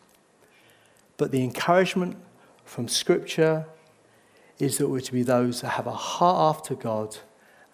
But 1.18 1.32
the 1.32 1.44
encouragement 1.44 2.16
from 2.64 2.88
Scripture 2.88 3.66
is 4.58 4.78
that 4.78 4.88
we're 4.88 5.02
to 5.02 5.12
be 5.12 5.24
those 5.24 5.60
that 5.60 5.72
have 5.72 5.88
a 5.88 5.92
heart 5.92 6.56
after 6.56 6.76
God 6.76 7.18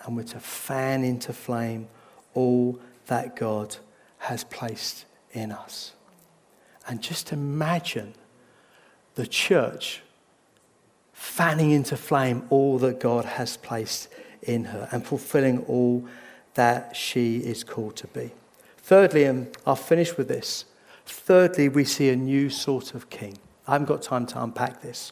and 0.04 0.18
we're 0.18 0.24
to 0.24 0.40
fan 0.40 1.04
into 1.04 1.32
flame 1.32 1.90
all 2.34 2.80
that 3.06 3.36
God 3.36 3.78
has 4.18 4.44
placed 4.46 5.06
in 5.32 5.52
us. 5.52 5.94
And 6.88 7.02
just 7.02 7.32
imagine 7.32 8.14
the 9.16 9.28
church 9.28 10.02
fanning 11.14 11.72
into 11.72 11.96
flame 11.96 12.44
all 12.50 12.80
that 12.80 13.00
God 13.00 13.26
has 13.26 13.58
placed 13.58 14.08
in 14.42 14.66
her 14.66 14.90
and 14.92 15.06
fulfilling 15.06 15.60
all 15.66 16.04
that 16.56 16.96
she 16.96 17.38
is 17.38 17.64
called 17.64 17.96
to 17.98 18.08
be. 18.08 18.32
Thirdly, 18.78 19.26
and 19.26 19.56
I'll 19.66 19.76
finish 19.76 20.18
with 20.18 20.28
this. 20.28 20.66
Thirdly, 21.06 21.70
we 21.70 21.86
see 21.86 22.10
a 22.10 22.16
new 22.16 22.50
sort 22.50 22.96
of 22.96 23.10
king. 23.10 23.38
I 23.68 23.74
haven't 23.74 23.88
got 23.88 24.02
time 24.02 24.26
to 24.28 24.44
unpack 24.44 24.82
this, 24.82 25.12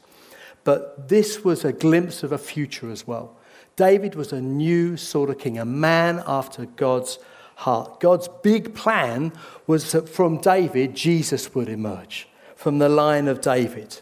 but 0.64 1.08
this 1.10 1.44
was 1.44 1.64
a 1.64 1.72
glimpse 1.72 2.24
of 2.24 2.32
a 2.32 2.38
future 2.38 2.92
as 2.92 3.06
well. 3.06 3.36
David 3.76 4.16
was 4.16 4.34
a 4.34 4.42
new 4.42 4.98
sort 4.98 5.30
of 5.30 5.38
king, 5.38 5.58
a 5.58 5.66
man 5.66 6.24
after 6.26 6.66
God's 6.66 7.20
heart. 7.60 8.00
God's 8.00 8.30
big 8.42 8.74
plan 8.74 9.34
was 9.68 9.92
that 9.92 10.08
from 10.08 10.38
David, 10.38 10.96
Jesus 10.96 11.54
would 11.54 11.68
emerge, 11.68 12.28
from 12.56 12.80
the 12.80 12.88
line 12.88 13.28
of 13.28 13.42
David. 13.42 14.00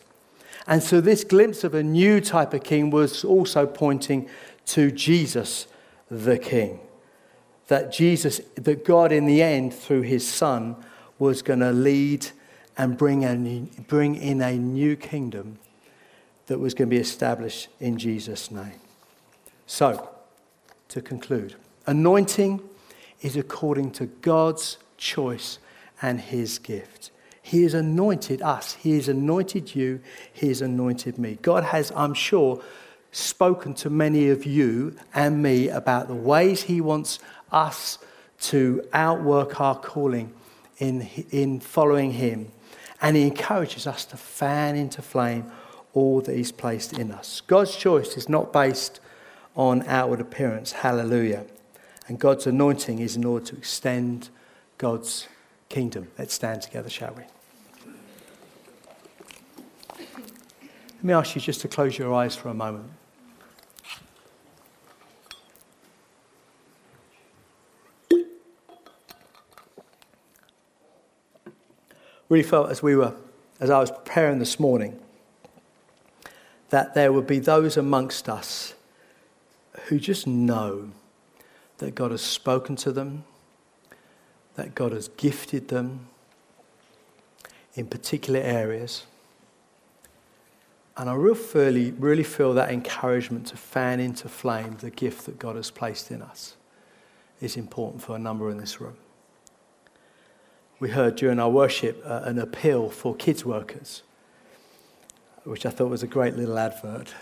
And 0.68 0.84
so, 0.84 1.02
this 1.02 1.24
glimpse 1.24 1.64
of 1.64 1.74
a 1.74 1.82
new 1.82 2.22
type 2.22 2.54
of 2.54 2.64
king 2.64 2.92
was 2.92 3.24
also 3.24 3.66
pointing 3.66 4.30
to 4.68 4.92
Jesus, 4.92 5.68
the 6.12 6.38
king. 6.38 6.80
That 7.68 7.92
Jesus, 7.92 8.42
that 8.56 8.86
God 8.86 9.12
in 9.12 9.26
the 9.26 9.42
end, 9.42 9.74
through 9.74 10.04
his 10.04 10.28
son, 10.28 10.76
was 11.18 11.42
going 11.42 11.62
to 11.62 11.72
lead 11.72 12.28
and 12.78 12.96
bring, 12.96 13.24
a, 13.24 13.82
bring 13.88 14.16
in 14.16 14.42
a 14.42 14.54
new 14.54 14.96
kingdom 14.96 15.58
that 16.46 16.60
was 16.60 16.76
going 16.76 16.90
to 16.90 16.96
be 16.96 17.02
established 17.02 17.70
in 17.80 17.98
Jesus' 17.98 18.52
name. 18.52 18.80
So, 19.66 20.10
to 20.90 21.02
conclude, 21.02 21.56
anointing 21.88 22.62
is 23.22 23.36
according 23.36 23.92
to 23.92 24.06
God's 24.06 24.78
choice 24.98 25.60
and 26.02 26.20
his 26.20 26.60
gift. 26.60 27.12
He 27.42 27.64
has 27.64 27.74
anointed 27.74 28.42
us. 28.42 28.74
He 28.74 28.96
has 28.96 29.08
anointed 29.08 29.74
you. 29.74 30.02
He 30.34 30.50
has 30.50 30.62
anointed 30.62 31.18
me. 31.18 31.38
God 31.42 31.64
has, 31.64 31.94
I'm 31.96 32.14
sure, 32.14 32.62
spoken 33.14 33.74
to 33.76 33.90
many 33.90 34.30
of 34.30 34.46
you 34.46 34.98
and 35.14 35.42
me 35.42 35.70
about 35.70 36.10
the 36.10 36.14
ways 36.14 36.64
He 36.64 36.82
wants 36.82 37.20
us 37.50 38.00
to 38.42 38.86
outwork 38.92 39.62
our 39.62 39.80
calling 39.80 40.34
in, 40.80 41.08
in 41.32 41.62
following 41.62 42.12
Him. 42.12 42.52
And 43.02 43.16
He 43.16 43.24
encourages 43.24 43.88
us 43.88 44.04
to 44.06 44.18
fan 44.18 44.76
into 44.76 45.02
flame 45.02 45.50
all 45.94 46.20
that 46.22 46.36
He's 46.36 46.52
placed 46.52 47.00
in 47.00 47.12
us. 47.12 47.42
God's 47.48 47.78
choice 47.78 48.18
is 48.18 48.28
not 48.28 48.52
based 48.52 49.00
on 49.56 49.84
outward 49.88 50.20
appearance. 50.20 50.74
Hallelujah. 50.74 51.46
And 52.08 52.18
God's 52.20 52.48
anointing 52.48 53.00
is 53.00 53.16
in 53.16 53.26
order 53.26 53.46
to 53.48 53.58
extend 53.58 54.30
God's 54.78 55.28
kingdom. 55.70 56.08
Let's 56.18 56.34
stand 56.34 56.62
together, 56.62 56.90
shall 56.90 57.14
we? 57.14 57.24
Let 60.96 61.04
me 61.04 61.14
ask 61.14 61.36
you 61.36 61.42
just 61.42 61.62
to 61.62 61.68
close 61.68 61.98
your 61.98 62.14
eyes 62.14 62.36
for 62.36 62.50
a 62.50 62.54
moment. 62.54 62.90
Really 72.30 72.44
felt 72.44 72.72
as 72.72 72.82
we 72.84 72.96
were, 72.96 73.14
as 73.60 73.70
I 73.70 73.80
was 73.80 73.92
preparing 73.92 74.40
this 74.40 74.60
morning, 74.60 75.00
that 76.70 76.94
there 76.94 77.14
would 77.14 77.28
be 77.28 77.40
those 77.40 77.78
amongst 77.78 78.28
us 78.28 78.74
who 79.86 80.00
just 80.00 80.28
know 80.28 80.92
that 81.78 81.96
God 81.96 82.12
has 82.12 82.22
spoken 82.22 82.76
to 82.78 82.92
them, 82.92 83.24
that 84.56 84.76
God 84.76 84.92
has 84.92 85.10
gifted 85.10 85.68
them 85.68 86.08
in 87.76 87.86
particular 87.86 88.40
areas. 88.40 89.06
And 90.98 91.10
I 91.10 91.14
really, 91.14 91.92
really 91.92 92.24
feel 92.24 92.56
that 92.56 92.72
encouragement 92.72 93.48
to 93.48 93.58
fan 93.58 94.00
into 94.00 94.28
flame 94.28 94.78
the 94.80 94.90
gift 94.90 95.28
that 95.28 95.38
God 95.38 95.56
has 95.56 95.70
placed 95.70 96.10
in 96.10 96.24
us. 96.24 96.56
is 97.40 97.56
important 97.56 98.02
for 98.02 98.16
a 98.16 98.20
number 98.20 98.50
in 98.50 98.58
this 98.58 98.82
room. 98.82 98.98
We 100.80 100.90
heard 100.90 101.16
during 101.16 101.40
our 101.40 101.50
worship 101.50 102.02
uh, 102.04 102.22
an 102.24 102.40
appeal 102.40 102.90
for 102.90 103.16
kids 103.16 103.46
workers, 103.46 104.02
which 105.44 105.66
I 105.66 105.70
thought 105.70 105.90
was 105.90 106.04
a 106.04 106.08
great 106.08 106.36
little 106.36 106.58
advert. 106.58 107.14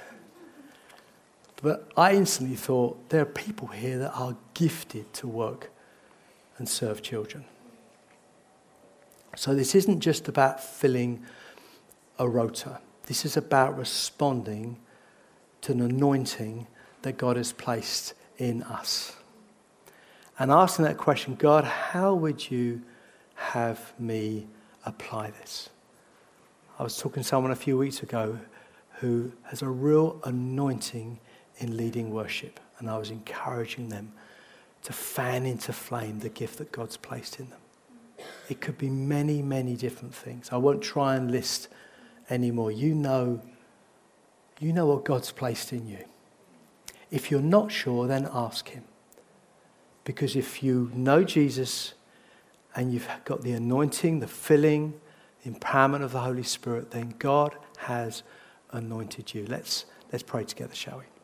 But 1.66 1.92
I 1.98 2.14
instantly 2.14 2.56
thought 2.56 3.10
there 3.10 3.24
are 3.24 3.26
people 3.26 3.70
here 3.70 3.98
that 3.98 4.12
are 4.12 4.38
gifted 4.54 5.12
to 5.14 5.28
work 5.28 5.72
and 6.60 6.70
serve 6.70 7.02
children. 7.02 7.44
So 9.36 9.56
this 9.56 9.74
isn't 9.74 10.00
just 10.00 10.28
about 10.28 10.64
filling 10.64 11.24
a 12.20 12.30
rota. 12.30 12.82
This 13.08 13.26
is 13.26 13.36
about 13.36 13.76
responding 13.80 14.78
to 15.62 15.72
an 15.72 15.82
anointing 15.82 16.68
that 17.02 17.18
God 17.18 17.36
has 17.36 17.52
placed 17.52 18.14
in 18.38 18.62
us. 18.62 19.16
And 20.38 20.52
asking 20.52 20.86
that 20.86 21.00
question, 21.00 21.34
God, 21.34 21.64
how 21.64 22.14
would 22.14 22.52
you 22.52 22.84
have 23.34 23.92
me 23.98 24.46
apply 24.86 25.32
this? 25.32 25.72
I 26.78 26.84
was 26.84 26.96
talking 26.96 27.24
to 27.24 27.28
someone 27.28 27.52
a 27.52 27.56
few 27.56 27.76
weeks 27.76 28.04
ago 28.04 28.38
who 29.00 29.32
has 29.46 29.64
a 29.64 29.68
real 29.68 30.22
anointing 30.26 31.20
in 31.58 31.78
leading 31.78 32.12
worship, 32.12 32.60
and 32.80 32.90
I 32.90 32.98
was 32.98 33.10
encouraging 33.10 33.90
them 33.90 34.14
to 34.84 34.94
fan 34.94 35.46
into 35.46 35.74
flame 35.74 36.20
the 36.20 36.30
gift 36.30 36.58
that 36.60 36.72
God's 36.72 36.98
placed 36.98 37.40
in 37.40 37.50
them. 37.50 37.60
It 38.50 38.62
could 38.62 38.78
be 38.78 38.90
many, 38.90 39.42
many 39.42 39.76
different 39.76 40.14
things. 40.14 40.50
I 40.52 40.58
won't 40.58 40.82
try 40.82 41.16
and 41.16 41.32
list 41.32 41.68
anymore. 42.30 42.72
You 42.72 42.94
know, 42.94 43.42
you 44.60 44.74
know 44.74 44.86
what 44.86 45.06
God's 45.06 45.32
placed 45.32 45.74
in 45.74 45.88
you. 45.88 46.06
If 47.12 47.32
you're 47.32 47.42
not 47.42 47.72
sure, 47.72 48.08
then 48.08 48.30
ask 48.32 48.70
Him. 48.70 48.84
Because 50.04 50.36
if 50.36 50.62
you 50.62 50.92
know 50.94 51.24
Jesus 51.24 51.94
and 52.76 52.94
you've 52.94 53.08
got 53.26 53.42
the 53.42 53.54
anointing, 53.54 54.20
the 54.20 54.28
filling, 54.28 54.94
the 55.44 55.50
empowerment 55.52 56.04
of 56.04 56.12
the 56.12 56.22
Holy 56.22 56.44
Spirit, 56.44 56.92
then 56.92 57.16
God 57.18 57.56
has 57.78 58.22
anointed 58.72 59.34
you. 59.34 59.46
Let's, 59.48 59.86
let's 60.12 60.24
pray 60.24 60.44
together, 60.44 60.76
shall 60.76 61.00
we? 61.00 61.15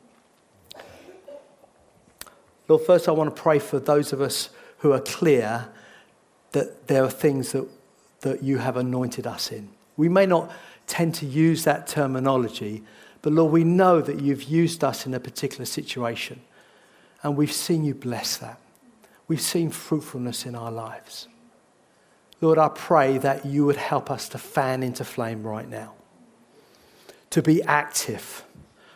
Lord, 2.71 2.83
first 2.83 3.09
I 3.09 3.11
want 3.11 3.35
to 3.35 3.41
pray 3.41 3.59
for 3.59 3.79
those 3.79 4.13
of 4.13 4.21
us 4.21 4.49
who 4.77 4.93
are 4.93 5.01
clear 5.01 5.67
that 6.53 6.87
there 6.87 7.03
are 7.03 7.09
things 7.09 7.51
that, 7.51 7.67
that 8.21 8.43
you 8.43 8.59
have 8.59 8.77
anointed 8.77 9.27
us 9.27 9.51
in. 9.51 9.67
We 9.97 10.07
may 10.07 10.25
not 10.25 10.49
tend 10.87 11.15
to 11.15 11.25
use 11.25 11.65
that 11.65 11.85
terminology, 11.85 12.81
but 13.21 13.33
Lord, 13.33 13.51
we 13.51 13.65
know 13.65 13.99
that 13.99 14.21
you've 14.21 14.43
used 14.43 14.85
us 14.85 15.05
in 15.05 15.13
a 15.13 15.19
particular 15.19 15.65
situation. 15.65 16.39
And 17.23 17.35
we've 17.35 17.51
seen 17.51 17.83
you 17.83 17.93
bless 17.93 18.37
that. 18.37 18.57
We've 19.27 19.41
seen 19.41 19.69
fruitfulness 19.69 20.45
in 20.45 20.55
our 20.55 20.71
lives. 20.71 21.27
Lord, 22.39 22.57
I 22.57 22.69
pray 22.69 23.17
that 23.17 23.45
you 23.45 23.65
would 23.65 23.75
help 23.75 24.09
us 24.09 24.29
to 24.29 24.37
fan 24.37 24.81
into 24.81 25.03
flame 25.03 25.43
right 25.43 25.67
now, 25.67 25.91
to 27.31 27.41
be 27.41 27.61
active, 27.63 28.45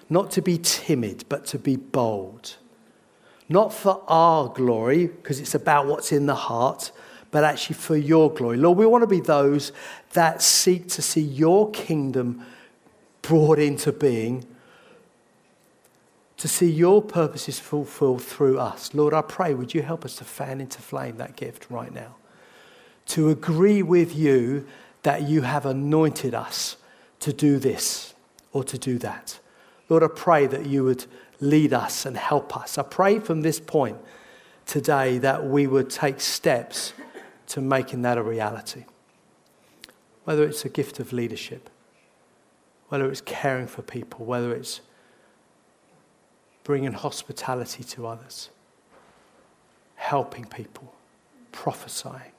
not 0.10 0.32
to 0.32 0.42
be 0.42 0.60
timid, 0.60 1.26
but 1.28 1.46
to 1.48 1.60
be 1.60 1.76
bold. 1.76 2.56
Not 3.48 3.74
for 3.74 4.02
our 4.08 4.50
glory, 4.50 5.08
because 5.08 5.40
it's 5.40 5.56
about 5.56 5.86
what's 5.86 6.12
in 6.12 6.26
the 6.26 6.36
heart, 6.36 6.92
but 7.32 7.44
actually 7.44 7.76
for 7.76 7.96
your 7.96 8.34
glory. 8.34 8.58
Lord, 8.58 8.78
we 8.78 8.86
want 8.86 9.04
to 9.04 9.08
be 9.08 9.20
those 9.20 9.72
that 10.14 10.42
seek 10.42 10.88
to 10.90 11.02
see 11.02 11.22
your 11.22 11.70
kingdom 11.72 12.46
brought 13.22 13.60
into 13.60 13.92
being, 13.92 14.46
to 16.38 16.48
see 16.48 16.70
your 16.70 17.02
purposes 17.02 17.60
fulfilled 17.60 18.24
through 18.24 18.60
us. 18.60 18.94
Lord, 18.94 19.14
I 19.14 19.22
pray, 19.22 19.54
would 19.54 19.74
you 19.74 19.82
help 19.82 20.06
us 20.06 20.16
to 20.18 20.24
fan 20.24 20.60
into 20.62 20.82
flame 20.82 21.18
that 21.18 21.36
gift 21.36 21.68
right 21.70 21.94
now? 21.94 22.16
To 23.08 23.30
agree 23.30 23.82
with 23.82 24.16
you 24.16 24.68
that 25.04 25.24
you 25.24 25.42
have 25.42 25.66
anointed 25.66 26.34
us 26.34 26.78
to 27.20 27.32
do 27.32 27.60
this 27.60 28.14
or 28.52 28.64
to 28.64 28.78
do 28.78 28.98
that. 29.00 29.40
Lord, 29.88 30.04
I 30.04 30.08
pray 30.08 30.48
that 30.48 30.66
you 30.66 30.84
would 30.84 31.06
lead 31.40 31.74
us 31.74 32.06
and 32.06 32.18
help 32.18 32.56
us. 32.56 32.78
I 32.78 32.84
pray 32.84 33.20
from 33.20 33.42
this 33.42 33.60
point 33.60 33.98
today 34.66 35.18
that 35.20 35.46
we 35.46 35.68
would 35.68 35.90
take 35.90 36.20
steps 36.20 36.94
to 37.48 37.62
making 37.62 38.02
that 38.04 38.18
a 38.18 38.24
reality. 38.24 38.86
Whether 40.24 40.44
it's 40.44 40.66
a 40.66 40.70
gift 40.70 41.00
of 41.00 41.14
leadership, 41.14 41.70
whether 42.90 43.10
it's 43.10 43.22
caring 43.22 43.68
for 43.68 43.82
people, 43.82 44.26
whether 44.26 44.54
it's 44.54 44.82
bringing 46.64 46.94
hospitality 46.94 47.84
to 47.84 48.08
others, 48.08 48.50
helping 49.96 50.46
people, 50.46 50.94
prophesying, 51.52 52.32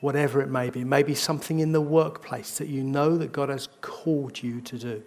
whatever 0.00 0.40
it 0.40 0.48
may 0.48 0.70
be. 0.70 0.84
Maybe 0.84 1.14
something 1.14 1.60
in 1.60 1.72
the 1.72 1.80
workplace 1.80 2.58
that 2.58 2.68
you 2.68 2.82
know 2.82 3.16
that 3.18 3.32
God 3.32 3.48
has 3.48 3.68
called 3.80 4.42
you 4.42 4.60
to 4.62 4.78
do. 4.78 5.02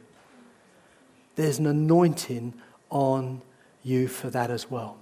There's 1.36 1.60
an 1.60 1.68
anointing 1.68 2.54
on 2.90 3.42
you 3.84 4.08
for 4.08 4.30
that 4.30 4.50
as 4.50 4.70
well. 4.70 4.98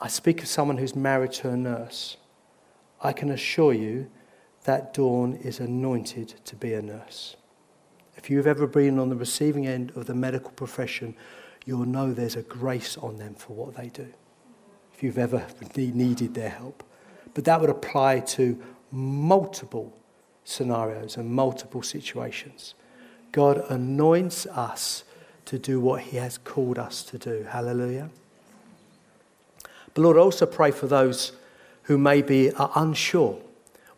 I 0.00 0.08
speak 0.08 0.42
of 0.42 0.48
someone 0.48 0.78
who's 0.78 0.94
married 0.94 1.32
to 1.32 1.50
a 1.50 1.56
nurse. 1.56 2.16
I 3.02 3.12
can 3.12 3.30
assure 3.30 3.72
you 3.72 4.10
that 4.64 4.94
Dawn 4.94 5.34
is 5.36 5.60
anointed 5.60 6.34
to 6.44 6.56
be 6.56 6.74
a 6.74 6.82
nurse. 6.82 7.36
If 8.16 8.30
you've 8.30 8.46
ever 8.46 8.66
been 8.66 8.98
on 8.98 9.08
the 9.08 9.16
receiving 9.16 9.66
end 9.66 9.92
of 9.96 10.06
the 10.06 10.14
medical 10.14 10.50
profession, 10.52 11.14
you'll 11.66 11.86
know 11.86 12.12
there's 12.12 12.36
a 12.36 12.42
grace 12.42 12.96
on 12.96 13.16
them 13.16 13.34
for 13.34 13.54
what 13.54 13.76
they 13.76 13.88
do. 13.88 14.06
If 14.94 15.02
you've 15.02 15.18
ever 15.18 15.44
needed 15.76 16.34
their 16.34 16.50
help. 16.50 16.84
But 17.34 17.44
that 17.44 17.60
would 17.60 17.70
apply 17.70 18.20
to 18.20 18.62
multiple 18.90 19.92
scenarios 20.44 21.16
and 21.16 21.30
multiple 21.30 21.82
situations. 21.82 22.74
God 23.34 23.68
anoints 23.68 24.46
us 24.46 25.02
to 25.46 25.58
do 25.58 25.80
what 25.80 26.02
He 26.02 26.18
has 26.18 26.38
called 26.38 26.78
us 26.78 27.02
to 27.02 27.18
do. 27.18 27.44
Hallelujah. 27.50 28.08
But 29.92 30.02
Lord, 30.02 30.16
also 30.16 30.46
pray 30.46 30.70
for 30.70 30.86
those 30.86 31.32
who 31.82 31.98
maybe 31.98 32.52
are 32.52 32.70
unsure 32.76 33.40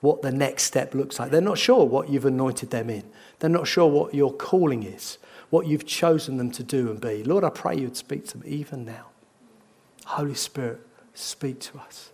what 0.00 0.22
the 0.22 0.32
next 0.32 0.62
step 0.62 0.94
looks 0.94 1.18
like. 1.18 1.30
They're 1.30 1.42
not 1.42 1.58
sure 1.58 1.84
what 1.84 2.08
you've 2.08 2.24
anointed 2.24 2.70
them 2.70 2.88
in. 2.88 3.04
They're 3.38 3.50
not 3.50 3.68
sure 3.68 3.86
what 3.86 4.14
your 4.14 4.32
calling 4.32 4.84
is, 4.84 5.18
what 5.50 5.66
you've 5.66 5.84
chosen 5.84 6.38
them 6.38 6.50
to 6.52 6.62
do 6.62 6.90
and 6.90 6.98
be. 6.98 7.22
Lord, 7.22 7.44
I 7.44 7.50
pray 7.50 7.76
you'd 7.76 7.96
speak 7.96 8.26
to 8.28 8.38
them 8.38 8.42
even 8.46 8.86
now. 8.86 9.08
Holy 10.06 10.34
Spirit, 10.34 10.80
speak 11.12 11.60
to 11.60 11.78
us. 11.80 12.10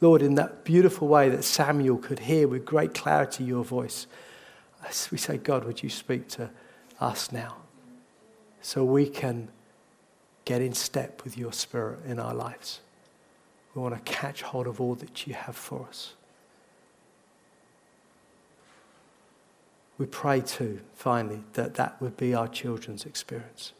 Lord, 0.00 0.22
in 0.22 0.36
that 0.36 0.62
beautiful 0.62 1.08
way 1.08 1.28
that 1.28 1.42
Samuel 1.42 1.96
could 1.96 2.20
hear 2.20 2.46
with 2.46 2.64
great 2.64 2.94
clarity 2.94 3.42
your 3.42 3.64
voice, 3.64 4.06
we 5.10 5.18
say, 5.18 5.36
God, 5.36 5.64
would 5.64 5.82
you 5.82 5.88
speak 5.88 6.28
to 6.28 6.50
us 7.00 7.32
now 7.32 7.56
so 8.60 8.84
we 8.84 9.08
can 9.08 9.48
get 10.44 10.62
in 10.62 10.72
step 10.72 11.22
with 11.24 11.36
your 11.36 11.52
spirit 11.52 12.00
in 12.06 12.18
our 12.18 12.34
lives? 12.34 12.80
We 13.74 13.82
want 13.82 13.94
to 13.94 14.12
catch 14.12 14.42
hold 14.42 14.66
of 14.66 14.80
all 14.80 14.94
that 14.96 15.26
you 15.26 15.34
have 15.34 15.56
for 15.56 15.86
us. 15.88 16.14
We 19.98 20.06
pray 20.06 20.40
too, 20.40 20.80
finally, 20.94 21.42
that 21.54 21.74
that 21.74 22.00
would 22.00 22.16
be 22.16 22.34
our 22.34 22.48
children's 22.48 23.06
experience. 23.06 23.72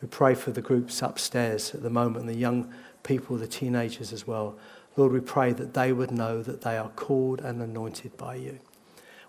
We 0.00 0.08
pray 0.08 0.34
for 0.34 0.50
the 0.50 0.62
groups 0.62 1.02
upstairs 1.02 1.74
at 1.74 1.82
the 1.82 1.90
moment, 1.90 2.26
the 2.26 2.34
young 2.34 2.72
people, 3.02 3.36
the 3.36 3.46
teenagers 3.46 4.12
as 4.12 4.26
well. 4.26 4.56
Lord, 4.96 5.12
we 5.12 5.20
pray 5.20 5.52
that 5.52 5.74
they 5.74 5.92
would 5.92 6.10
know 6.10 6.42
that 6.42 6.62
they 6.62 6.76
are 6.76 6.90
called 6.90 7.40
and 7.40 7.60
anointed 7.60 8.16
by 8.16 8.36
you. 8.36 8.58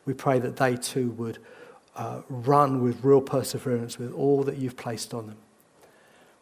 We 0.05 0.13
pray 0.13 0.39
that 0.39 0.58
they 0.58 0.75
too 0.75 1.12
would 1.12 1.39
uh, 1.95 2.21
run 2.29 2.81
with 2.81 3.03
real 3.03 3.21
perseverance 3.21 3.97
with 3.97 4.13
all 4.13 4.43
that 4.43 4.58
you've 4.58 4.77
placed 4.77 5.13
on 5.13 5.27
them. 5.27 5.37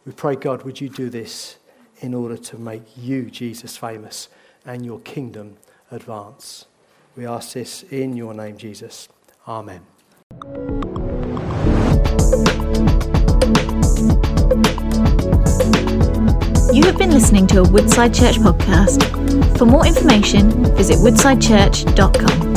We 0.05 0.11
pray, 0.11 0.35
God, 0.35 0.63
would 0.63 0.81
you 0.81 0.89
do 0.89 1.09
this 1.09 1.57
in 1.99 2.13
order 2.13 2.35
to 2.35 2.57
make 2.57 2.83
you, 2.97 3.29
Jesus, 3.29 3.77
famous 3.77 4.27
and 4.65 4.85
your 4.85 4.99
kingdom 5.01 5.57
advance. 5.91 6.65
We 7.15 7.25
ask 7.25 7.53
this 7.53 7.83
in 7.83 8.17
your 8.17 8.33
name, 8.33 8.57
Jesus. 8.57 9.07
Amen. 9.47 9.81
You 16.73 16.83
have 16.85 16.97
been 16.97 17.11
listening 17.11 17.45
to 17.47 17.59
a 17.59 17.69
Woodside 17.69 18.13
Church 18.13 18.37
podcast. 18.37 19.57
For 19.57 19.65
more 19.65 19.85
information, 19.85 20.49
visit 20.75 20.97
woodsidechurch.com. 20.97 22.52